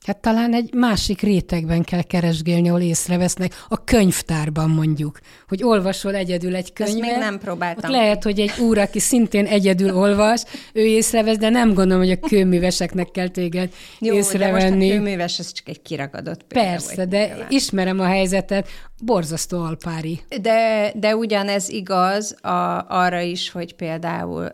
Hát 0.08 0.16
talán 0.16 0.54
egy 0.54 0.74
másik 0.74 1.20
rétegben 1.20 1.82
kell 1.82 2.02
keresgélni, 2.02 2.68
ahol 2.68 2.80
észrevesznek, 2.80 3.64
a 3.68 3.84
könyvtárban 3.84 4.70
mondjuk, 4.70 5.18
hogy 5.48 5.62
olvasol 5.62 6.14
egyedül 6.14 6.56
egy 6.56 6.72
könyvet. 6.72 7.02
Ezt 7.02 7.10
még 7.10 7.18
nem 7.18 7.38
próbáltam. 7.38 7.90
Ott 7.90 7.96
lehet, 7.96 8.22
hogy 8.22 8.40
egy 8.40 8.52
úr, 8.58 8.78
aki 8.78 8.98
szintén 8.98 9.46
egyedül 9.46 9.96
olvas, 9.96 10.42
ő 10.72 10.84
észrevesz, 10.86 11.36
de 11.36 11.48
nem 11.48 11.74
gondolom, 11.74 12.02
hogy 12.02 12.18
a 12.22 12.26
kőműveseknek 12.28 13.10
kell 13.10 13.28
téged 13.28 13.72
Jó, 13.98 14.14
észrevenni. 14.14 14.68
de 14.68 14.74
most 14.74 14.92
a 14.92 14.96
kőműves, 14.96 15.38
ez 15.38 15.52
csak 15.52 15.68
egy 15.68 15.82
kiragadott 15.82 16.42
példa. 16.42 16.68
Persze, 16.68 17.04
de 17.04 17.26
nyilván. 17.26 17.46
ismerem 17.48 18.00
a 18.00 18.06
helyzetet, 18.06 18.68
borzasztó 19.04 19.62
alpári. 19.62 20.20
De, 20.40 20.92
de 20.94 21.16
ugyanez 21.16 21.68
igaz 21.68 22.44
a, 22.44 22.86
arra 22.88 23.20
is, 23.20 23.50
hogy 23.50 23.74
például 23.74 24.46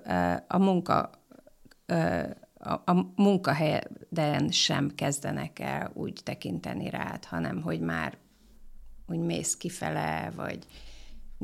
a 0.48 0.58
munka 0.58 1.10
a, 2.64 2.82
a 2.84 3.12
munkahelyen 3.16 4.48
sem 4.50 4.90
kezdenek 4.94 5.58
el 5.58 5.90
úgy 5.94 6.20
tekinteni 6.22 6.90
rád, 6.90 7.24
hanem 7.24 7.62
hogy 7.62 7.80
már 7.80 8.18
úgy 9.06 9.18
mész 9.18 9.56
kifele, 9.56 10.30
vagy 10.36 10.66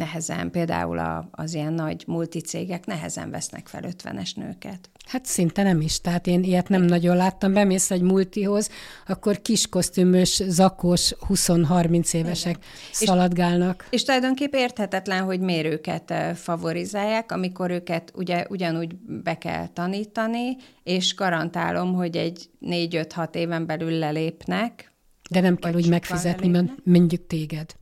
nehezen, 0.01 0.51
például 0.51 0.99
a, 0.99 1.29
az 1.31 1.55
ilyen 1.55 1.73
nagy 1.73 2.05
multicégek 2.07 2.87
nehezen 2.87 3.31
vesznek 3.31 3.69
fel 3.69 3.85
ötvenes 3.85 4.35
nőket. 4.35 4.91
Hát 5.07 5.27
szinte 5.27 5.63
nem 5.63 5.81
is, 5.81 6.01
tehát 6.01 6.27
én 6.27 6.43
ilyet 6.43 6.69
nem 6.69 6.83
nagyon 6.83 7.17
láttam. 7.17 7.53
Bemész 7.53 7.91
egy 7.91 8.01
multihoz, 8.01 8.71
akkor 9.07 9.43
kis 9.43 9.69
kosztümös, 9.69 10.43
zakos, 10.47 11.15
20-30 11.29 12.15
évesek 12.15 12.57
Igen. 12.57 12.69
szaladgálnak. 12.93 13.87
És, 13.91 14.01
és 14.01 14.05
tulajdonképp 14.05 14.55
érthetetlen, 14.55 15.23
hogy 15.23 15.41
mérőket 15.41 16.15
favorizálják, 16.35 17.33
amikor 17.33 17.71
őket 17.71 18.13
ugye 18.15 18.47
ugyanúgy 18.49 18.97
be 18.97 19.39
kell 19.39 19.67
tanítani, 19.67 20.57
és 20.83 21.15
garantálom, 21.15 21.95
hogy 21.95 22.17
egy 22.17 22.51
4-5-6 22.61 23.35
éven 23.35 23.67
belül 23.67 23.91
lelépnek. 23.91 24.93
De 25.31 25.41
nem 25.41 25.57
kell 25.57 25.75
úgy 25.75 25.89
megfizetni, 25.89 26.49
mert 26.49 26.73
mondjuk 26.85 27.27
téged. 27.27 27.80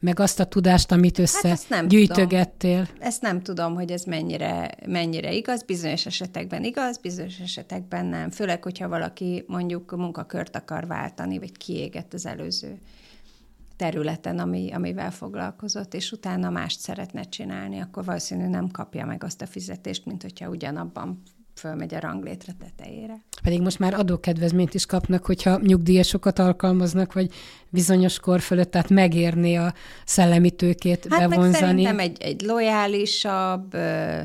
Meg 0.00 0.20
azt 0.20 0.40
a 0.40 0.44
tudást, 0.44 0.92
amit 0.92 1.18
össze 1.18 1.48
hát 1.48 1.56
ezt 1.56 1.68
nem. 1.68 1.88
Ezt 2.98 3.22
nem 3.22 3.42
tudom, 3.42 3.74
hogy 3.74 3.90
ez 3.90 4.04
mennyire, 4.04 4.74
mennyire 4.86 5.32
igaz. 5.32 5.62
Bizonyos 5.62 6.06
esetekben 6.06 6.64
igaz, 6.64 6.98
bizonyos 6.98 7.38
esetekben 7.38 8.06
nem. 8.06 8.30
Főleg, 8.30 8.62
hogyha 8.62 8.88
valaki 8.88 9.44
mondjuk 9.46 9.96
munkakört 9.96 10.56
akar 10.56 10.86
váltani, 10.86 11.38
vagy 11.38 11.56
kiégett 11.56 12.12
az 12.12 12.26
előző 12.26 12.78
területen, 13.76 14.38
ami, 14.38 14.72
amivel 14.72 15.10
foglalkozott, 15.10 15.94
és 15.94 16.12
utána 16.12 16.50
mást 16.50 16.80
szeretne 16.80 17.22
csinálni, 17.22 17.80
akkor 17.80 18.04
valószínűleg 18.04 18.50
nem 18.50 18.70
kapja 18.70 19.06
meg 19.06 19.24
azt 19.24 19.42
a 19.42 19.46
fizetést, 19.46 20.06
mint 20.06 20.22
hogyha 20.22 20.48
ugyanabban 20.48 21.22
fölmegy 21.60 21.94
a 21.94 22.00
ranglétre 22.00 22.52
tetejére. 22.52 23.22
Pedig 23.42 23.60
most 23.60 23.78
már 23.78 23.94
adókedvezményt 23.94 24.74
is 24.74 24.86
kapnak, 24.86 25.26
hogyha 25.26 25.58
nyugdíjasokat 25.62 26.38
alkalmaznak, 26.38 27.12
vagy 27.12 27.30
bizonyos 27.68 28.18
kor 28.18 28.40
fölött, 28.40 28.70
tehát 28.70 28.88
megérni 28.88 29.56
a 29.56 29.74
szellemi 30.04 30.50
tőkét 30.50 31.06
hát 31.10 31.28
bevonzani. 31.28 31.84
Hát 31.84 31.98
egy, 31.98 32.20
egy 32.20 32.42
lojálisabb, 32.42 33.74
ö, 33.74 34.20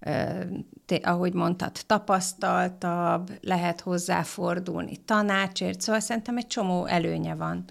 ö, 0.00 0.40
te, 0.86 0.94
ahogy 0.94 1.32
mondtad, 1.32 1.72
tapasztaltabb, 1.86 3.30
lehet 3.40 3.80
hozzáfordulni 3.80 4.96
tanácsért, 4.96 5.80
szóval 5.80 6.00
szerintem 6.00 6.36
egy 6.36 6.46
csomó 6.46 6.86
előnye 6.86 7.34
van 7.34 7.64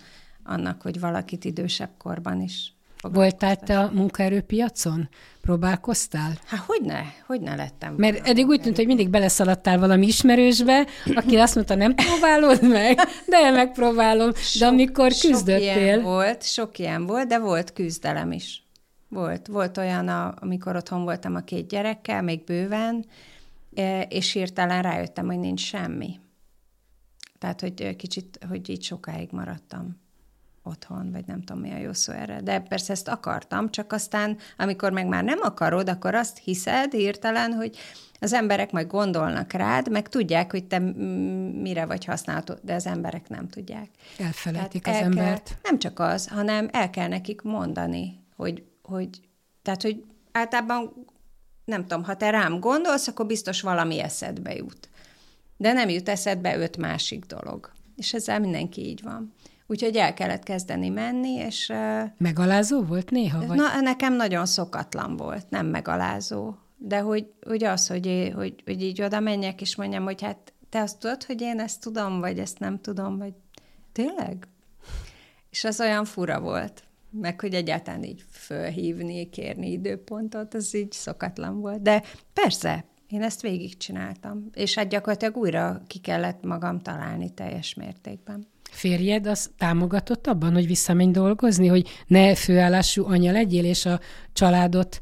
annak, 0.44 0.82
hogy 0.82 1.00
valakit 1.00 1.46
idősebb 1.46 1.92
korban 1.98 2.42
is 2.42 2.77
Voltál 3.02 3.56
te 3.56 3.80
a 3.80 3.92
munkaerőpiacon? 3.94 5.10
Próbálkoztál? 5.42 6.32
Hát 6.46 6.60
hogyne, 6.60 7.14
hogyne 7.26 7.56
lettem. 7.56 7.94
Mert 7.98 8.28
eddig 8.28 8.48
úgy 8.48 8.62
tűnt, 8.62 8.76
hogy 8.76 8.86
mindig 8.86 9.10
beleszaladtál 9.10 9.80
valami 9.80 10.06
ismerősbe, 10.06 10.88
aki 11.16 11.36
azt 11.36 11.56
mondta, 11.56 11.76
nem 11.76 11.96
próbálod 11.96 12.68
meg, 12.70 13.00
de 13.28 13.52
megpróbálom. 13.52 14.34
Sok, 14.34 14.62
de 14.62 14.68
amikor 14.68 15.12
küzdöttél... 15.22 15.74
Sok 15.74 15.82
ilyen 15.82 16.02
volt, 16.02 16.44
sok 16.44 16.80
ilyen 16.80 17.06
volt, 17.06 17.28
de 17.28 17.40
volt 17.40 17.74
küzdelem 17.74 18.32
is. 18.32 18.66
Volt. 19.10 19.48
Volt 19.48 19.78
olyan, 19.78 20.08
a, 20.08 20.34
amikor 20.40 20.76
otthon 20.76 21.04
voltam 21.04 21.36
a 21.36 21.40
két 21.40 21.68
gyerekkel, 21.68 22.22
még 22.22 22.44
bőven, 22.44 23.06
e, 23.76 24.02
és 24.02 24.32
hirtelen 24.32 24.82
rájöttem, 24.82 25.26
hogy 25.26 25.40
nincs 25.40 25.62
semmi. 25.62 26.20
Tehát, 27.40 27.62
hogy 27.62 27.96
kicsit, 27.96 28.40
hogy 28.50 28.70
így 28.70 28.84
sokáig 28.84 29.30
maradtam 29.32 30.06
otthon, 30.68 31.12
vagy 31.12 31.26
nem 31.26 31.42
tudom, 31.42 31.62
mi 31.62 31.72
a 31.72 31.78
jó 31.78 31.94
szó 31.94 32.14
erre. 32.14 32.42
De 32.42 32.60
persze 32.60 32.94
ezt 32.94 33.08
akartam, 33.08 33.70
csak 33.70 33.94
aztán, 33.94 34.38
amikor 34.58 34.92
meg 34.92 35.08
már 35.08 35.24
nem 35.24 35.40
akarod, 35.42 35.90
akkor 35.90 36.16
azt 36.16 36.38
hiszed 36.38 36.92
hirtelen, 36.92 37.54
hogy 37.54 37.78
az 38.20 38.34
emberek 38.34 38.72
majd 38.72 38.88
gondolnak 38.88 39.52
rád, 39.52 39.90
meg 39.92 40.10
tudják, 40.10 40.52
hogy 40.52 40.64
te 40.64 40.80
mire 41.62 41.86
vagy 41.86 42.06
használható, 42.06 42.54
de 42.62 42.74
az 42.74 42.86
emberek 42.86 43.30
nem 43.30 43.50
tudják. 43.50 43.90
Elfelejtik 44.18 44.84
tehát 44.84 45.00
az 45.00 45.06
el 45.06 45.12
embert. 45.12 45.48
Kell, 45.48 45.58
nem 45.64 45.80
csak 45.80 46.00
az, 46.00 46.28
hanem 46.28 46.70
el 46.72 46.90
kell 46.90 47.08
nekik 47.08 47.42
mondani, 47.42 48.20
hogy, 48.36 48.64
hogy 48.82 49.10
tehát, 49.62 49.82
hogy 49.82 50.04
általában 50.32 51.06
nem 51.66 51.82
tudom, 51.82 52.04
ha 52.04 52.16
te 52.16 52.30
rám 52.30 52.60
gondolsz, 52.60 53.08
akkor 53.08 53.26
biztos 53.26 53.62
valami 53.62 54.00
eszedbe 54.00 54.56
jut. 54.56 54.90
De 55.58 55.74
nem 55.74 55.90
jut 55.90 56.10
eszedbe 56.10 56.58
öt 56.58 56.78
másik 56.78 57.26
dolog. 57.26 57.72
És 57.96 58.14
ezzel 58.14 58.40
mindenki 58.40 58.86
így 58.86 59.04
van. 59.04 59.34
Úgyhogy 59.68 59.96
el 59.96 60.14
kellett 60.14 60.44
kezdeni 60.44 60.90
menni, 60.90 61.34
és... 61.34 61.74
Megalázó 62.18 62.84
volt 62.84 63.10
néha? 63.10 63.46
Vagy? 63.46 63.58
Na, 63.58 63.82
nekem 63.82 64.14
nagyon 64.14 64.46
szokatlan 64.46 65.18
volt, 65.18 65.50
nem 65.50 65.66
megalázó. 65.66 66.56
De 66.78 67.00
hogy, 67.00 67.32
hogy 67.42 67.64
az, 67.64 67.88
hogy, 67.88 68.32
hogy, 68.36 68.62
hogy 68.66 68.84
így 68.84 69.02
oda 69.02 69.20
menjek, 69.20 69.62
és 69.62 69.76
mondjam, 69.76 70.04
hogy 70.04 70.22
hát 70.22 70.54
te 70.70 70.82
azt 70.82 71.00
tudod, 71.00 71.24
hogy 71.24 71.42
én 71.42 71.60
ezt 71.60 71.82
tudom, 71.82 72.20
vagy 72.20 72.40
ezt 72.40 72.60
nem 72.60 72.82
tudom, 72.82 73.18
vagy 73.18 73.34
tényleg? 73.92 74.48
És 75.50 75.64
az 75.64 75.80
olyan 75.80 76.06
fura 76.06 76.40
volt. 76.40 76.84
Meg, 77.10 77.40
hogy 77.40 77.54
egyáltalán 77.54 78.04
így 78.04 78.24
fölhívni, 78.32 79.30
kérni 79.30 79.72
időpontot, 79.72 80.54
az 80.54 80.76
így 80.76 80.92
szokatlan 80.92 81.60
volt. 81.60 81.82
De 81.82 82.04
persze, 82.34 82.86
én 83.08 83.22
ezt 83.22 83.42
végigcsináltam. 83.42 84.50
És 84.54 84.76
hát 84.76 84.88
gyakorlatilag 84.88 85.38
újra 85.38 85.82
ki 85.88 86.00
kellett 86.00 86.44
magam 86.44 86.80
találni 86.80 87.34
teljes 87.34 87.74
mértékben 87.74 88.48
férjed 88.78 89.28
az 89.28 89.50
támogatott 89.58 90.28
abban, 90.28 90.54
hogy 90.54 90.68
visszamenj 90.68 91.12
dolgozni, 91.12 91.68
hogy 91.68 92.04
ne 92.08 92.36
főállású 92.36 93.06
anya 93.06 93.32
legyél, 93.32 93.66
és 93.66 93.86
a 93.86 94.00
családot 94.34 95.00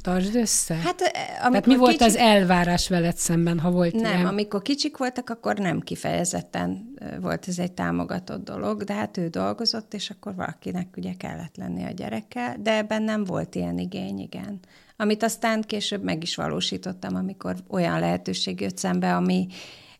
tartsd 0.00 0.34
össze? 0.34 0.74
Hát, 0.74 1.00
eh, 1.00 1.10
Tehát 1.38 1.66
mi 1.66 1.76
volt 1.76 1.90
kicsik... 1.90 2.06
az 2.06 2.16
elvárás 2.16 2.88
veled 2.88 3.16
szemben, 3.16 3.58
ha 3.58 3.70
volt 3.70 3.94
Nem, 3.94 4.12
ilyen? 4.12 4.26
amikor 4.26 4.62
kicsik 4.62 4.96
voltak, 4.96 5.30
akkor 5.30 5.58
nem 5.58 5.80
kifejezetten 5.80 6.94
eh, 6.96 7.08
volt 7.20 7.48
ez 7.48 7.58
egy 7.58 7.72
támogatott 7.72 8.44
dolog, 8.44 8.84
de 8.84 8.94
hát 8.94 9.16
ő 9.16 9.28
dolgozott, 9.28 9.94
és 9.94 10.10
akkor 10.10 10.34
valakinek 10.34 10.96
ugye 10.96 11.12
kellett 11.16 11.56
lenni 11.56 11.84
a 11.84 11.90
gyerekkel, 11.90 12.56
de 12.60 12.76
ebben 12.76 13.02
nem 13.02 13.24
volt 13.24 13.54
ilyen 13.54 13.78
igény, 13.78 14.18
igen. 14.18 14.60
Amit 14.96 15.22
aztán 15.22 15.62
később 15.62 16.02
meg 16.02 16.22
is 16.22 16.34
valósítottam, 16.34 17.14
amikor 17.14 17.56
olyan 17.68 18.00
lehetőség 18.00 18.60
jött 18.60 18.78
szembe, 18.78 19.14
ami, 19.16 19.46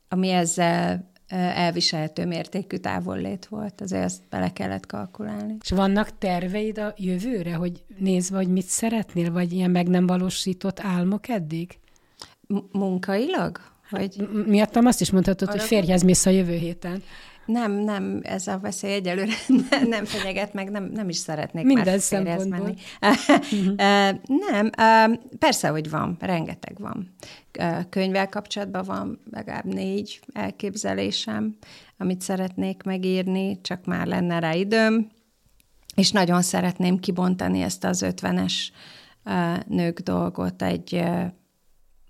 ami 0.08 0.28
ezzel 0.28 1.10
elviselhető 1.36 2.26
mértékű 2.26 2.76
távollét 2.76 3.46
volt, 3.46 3.80
azért 3.80 4.04
ezt 4.04 4.22
bele 4.30 4.52
kellett 4.52 4.86
kalkulálni. 4.86 5.56
És 5.60 5.70
vannak 5.70 6.18
terveid 6.18 6.78
a 6.78 6.94
jövőre, 6.96 7.54
hogy 7.54 7.82
nézve, 7.98 8.36
hogy 8.36 8.48
mit 8.48 8.66
szeretnél, 8.66 9.32
vagy 9.32 9.52
ilyen 9.52 9.70
meg 9.70 9.88
nem 9.88 10.06
valósított 10.06 10.80
álmok 10.80 11.28
eddig? 11.28 11.78
M- 12.46 12.72
munkailag? 12.72 13.60
Vagy... 13.90 14.28
Miattam 14.46 14.86
azt 14.86 15.00
is 15.00 15.10
mondhatod, 15.10 15.48
Arra 15.48 15.58
hogy 15.58 15.66
férjhez 15.66 16.02
mész 16.02 16.26
a 16.26 16.30
jövő 16.30 16.56
héten. 16.56 17.02
Nem, 17.48 17.72
nem, 17.72 18.20
ez 18.22 18.46
a 18.46 18.58
veszély 18.58 18.92
egyelőre 18.92 19.32
nem 19.88 20.04
fenyeget 20.04 20.52
meg, 20.52 20.70
nem, 20.70 20.84
nem 20.84 21.08
is 21.08 21.16
szeretnék 21.16 21.64
Minden 21.64 21.84
már 21.84 22.00
szempontból. 22.00 22.58
menni. 22.58 22.74
nem, 24.50 24.70
persze, 25.38 25.68
hogy 25.68 25.90
van, 25.90 26.16
rengeteg 26.20 26.76
van. 26.78 27.14
Könyvvel 27.88 28.28
kapcsolatban 28.28 28.84
van 28.84 29.20
legalább 29.30 29.64
négy 29.64 30.20
elképzelésem, 30.32 31.56
amit 31.96 32.20
szeretnék 32.20 32.82
megírni, 32.82 33.60
csak 33.60 33.84
már 33.84 34.06
lenne 34.06 34.38
rá 34.38 34.54
időm, 34.54 35.10
és 35.94 36.10
nagyon 36.10 36.42
szeretném 36.42 36.98
kibontani 36.98 37.60
ezt 37.60 37.84
az 37.84 38.02
ötvenes 38.02 38.72
nők 39.66 40.00
dolgot 40.00 40.62
egy, 40.62 41.04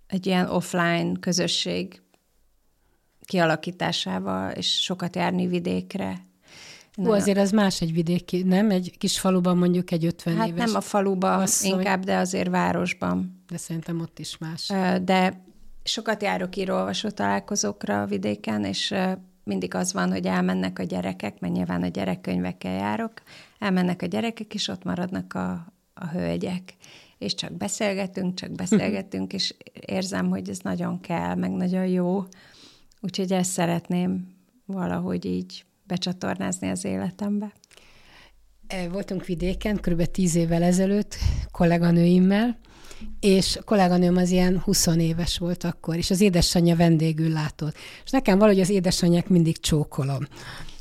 egy 0.07 0.27
ilyen 0.27 0.49
offline 0.49 1.13
közösség 1.21 2.03
kialakításával, 3.29 4.51
és 4.51 4.83
sokat 4.83 5.17
járni 5.17 5.47
vidékre. 5.47 6.27
Ó, 6.99 7.11
azért 7.11 7.39
az 7.39 7.51
más 7.51 7.81
egy 7.81 7.93
vidéki, 7.93 8.43
nem? 8.43 8.71
Egy 8.71 8.99
kis 8.99 9.21
faluban 9.21 9.57
mondjuk 9.57 9.91
egy 9.91 10.05
50 10.05 10.37
hát 10.37 10.49
éves. 10.49 10.67
nem 10.67 10.77
a 10.77 10.81
faluban, 10.81 11.41
asszony. 11.41 11.71
inkább, 11.71 12.05
de 12.05 12.17
azért 12.17 12.49
városban. 12.49 13.43
De 13.49 13.57
szerintem 13.57 14.01
ott 14.01 14.19
is 14.19 14.39
más. 14.39 14.73
De 15.03 15.45
sokat 15.83 16.23
járok 16.23 16.57
írólvasó 16.57 17.09
találkozókra 17.09 18.03
a 18.03 18.07
vidéken, 18.07 18.65
és 18.65 18.95
mindig 19.45 19.75
az 19.75 19.93
van, 19.93 20.11
hogy 20.11 20.27
elmennek 20.27 20.79
a 20.79 20.83
gyerekek, 20.83 21.41
mert 21.41 21.55
nyilván 21.55 21.83
a 21.83 21.89
gyerekkönyvekkel 21.89 22.73
járok, 22.73 23.13
elmennek 23.59 24.03
a 24.03 24.07
gyerekek, 24.07 24.55
és 24.55 24.69
ott 24.69 24.85
maradnak 24.85 25.35
a, 25.35 25.73
a 25.95 26.07
hölgyek. 26.07 26.75
És 27.19 27.35
csak 27.35 27.53
beszélgetünk, 27.53 28.35
csak 28.35 28.51
beszélgetünk, 28.51 29.33
és 29.33 29.55
érzem, 29.87 30.29
hogy 30.29 30.49
ez 30.49 30.59
nagyon 30.59 31.01
kell, 31.01 31.35
meg 31.35 31.51
nagyon 31.51 31.87
jó. 31.87 32.25
Úgyhogy 33.01 33.33
ezt 33.33 33.51
szeretném 33.51 34.37
valahogy 34.67 35.25
így 35.25 35.65
becsatornázni 35.87 36.69
az 36.69 36.85
életembe. 36.85 37.53
E, 38.67 38.89
voltunk 38.89 39.25
vidéken 39.25 39.77
kb. 39.77 40.05
tíz 40.05 40.35
évvel 40.35 40.63
ezelőtt 40.63 41.17
kolléganőimmel, 41.51 42.59
és 43.21 43.57
a 43.57 43.63
kolléganőm 43.63 44.17
az 44.17 44.31
ilyen 44.31 44.61
20 44.61 44.87
éves 44.87 45.39
volt 45.39 45.65
akkor, 45.65 45.97
és 45.97 46.11
az 46.11 46.21
édesanyja 46.21 46.77
vendégül 46.77 47.29
látott. 47.33 47.77
És 48.05 48.11
nekem 48.11 48.39
valahogy 48.39 48.61
az 48.61 48.69
édesanyják 48.69 49.29
mindig 49.29 49.61
csókolom. 49.61 50.27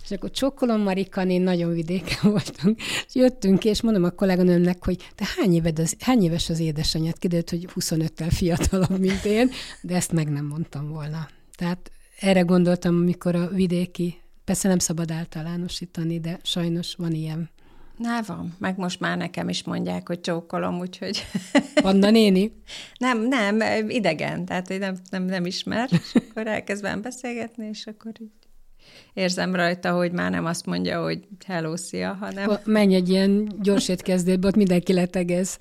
És 0.04 0.12
akkor 0.12 0.32
csókolom 0.32 0.82
Marika, 0.82 1.26
én 1.26 1.42
nagyon 1.42 1.74
vidéken 1.74 2.32
voltunk, 2.32 2.82
és 3.08 3.16
jöttünk, 3.16 3.66
és 3.66 3.82
mondom 3.82 4.04
a 4.04 4.10
kolléganőmnek, 4.10 4.86
hogy 4.86 5.10
te 5.16 5.26
hány, 5.38 5.54
éved 5.54 5.80
az, 5.80 5.96
hány 6.00 6.24
éves 6.24 6.50
az 6.50 6.60
édesanyját? 6.60 7.18
Kiderült, 7.18 7.50
hogy 7.50 7.68
25-tel 7.76 8.30
fiatalabb, 8.30 9.00
mint 9.00 9.26
én, 9.26 9.50
de 9.82 9.96
ezt 9.96 10.12
meg 10.12 10.30
nem 10.30 10.46
mondtam 10.46 10.90
volna. 10.90 11.28
Tehát 11.56 11.92
erre 12.20 12.42
gondoltam, 12.42 12.96
amikor 12.96 13.36
a 13.36 13.48
vidéki, 13.48 14.22
persze 14.44 14.68
nem 14.68 14.80
szabad 14.80 15.12
általánosítani, 15.12 16.20
de 16.20 16.40
sajnos 16.44 16.96
van 16.98 17.12
ilyen. 17.12 17.50
Na, 17.98 18.22
van. 18.28 18.56
Meg 18.60 18.78
most 18.78 19.00
már 19.00 19.18
nekem 19.18 19.50
is 19.50 19.64
mondják, 19.64 20.08
hogy 20.08 20.22
csókolom, 20.22 20.80
úgyhogy... 20.80 21.26
Anna 21.76 22.10
néni? 22.10 22.62
nem, 23.00 23.28
nem, 23.28 23.90
idegen, 23.90 24.46
tehát 24.46 24.80
nem, 24.80 24.96
nem, 25.10 25.24
nem 25.24 25.46
ismer, 25.46 25.90
és 25.92 26.12
akkor 26.14 26.48
elkezdem 26.48 27.02
beszélgetni, 27.02 27.68
és 27.68 27.86
akkor 27.86 28.12
így 28.20 28.30
érzem 29.14 29.56
rajta, 29.56 29.92
hogy 29.92 30.12
már 30.12 30.32
nem 30.32 30.46
azt 30.46 30.66
mondja, 30.66 31.04
hogy 31.04 31.20
hello, 31.46 31.78
szia, 31.78 32.14
hanem... 32.14 32.58
Menj 32.66 32.96
egy 32.96 33.10
ilyen 33.10 33.52
gyors 33.62 33.88
étkezdőbe, 33.90 34.48
ott 34.48 34.56
mindenki 34.56 34.94
letegez. 34.94 35.58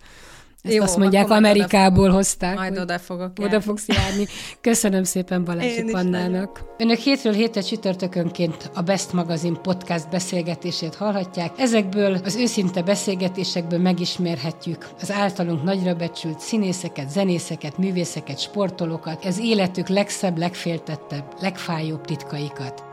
Ezt 0.66 0.74
Jó, 0.74 0.82
azt 0.82 0.96
mondják, 0.96 1.30
Amerikából 1.30 2.10
hozták. 2.10 2.54
Majd 2.54 2.78
oda 2.78 2.98
fogok 2.98 3.32
Oda 3.40 3.60
fogsz 3.60 3.86
járni. 3.86 4.26
Köszönöm 4.60 5.04
szépen 5.04 5.44
Balázsi 5.44 5.82
Pannának. 5.82 6.64
Önök 6.78 6.98
hétről 6.98 7.32
hétre 7.32 7.60
csütörtökönként 7.60 8.70
a 8.74 8.82
Best 8.82 9.12
Magazine 9.12 9.58
podcast 9.58 10.10
beszélgetését 10.10 10.94
hallhatják. 10.94 11.52
Ezekből 11.58 12.20
az 12.24 12.36
őszinte 12.36 12.82
beszélgetésekből 12.82 13.78
megismerhetjük 13.78 14.88
az 15.00 15.12
általunk 15.12 15.62
nagyra 15.62 15.94
becsült 15.94 16.40
színészeket, 16.40 17.10
zenészeket, 17.10 17.78
művészeket, 17.78 18.40
sportolókat, 18.40 19.24
az 19.24 19.38
életük 19.38 19.88
legszebb, 19.88 20.38
legféltettebb, 20.38 21.24
legfájóbb 21.40 22.04
titkaikat. 22.04 22.85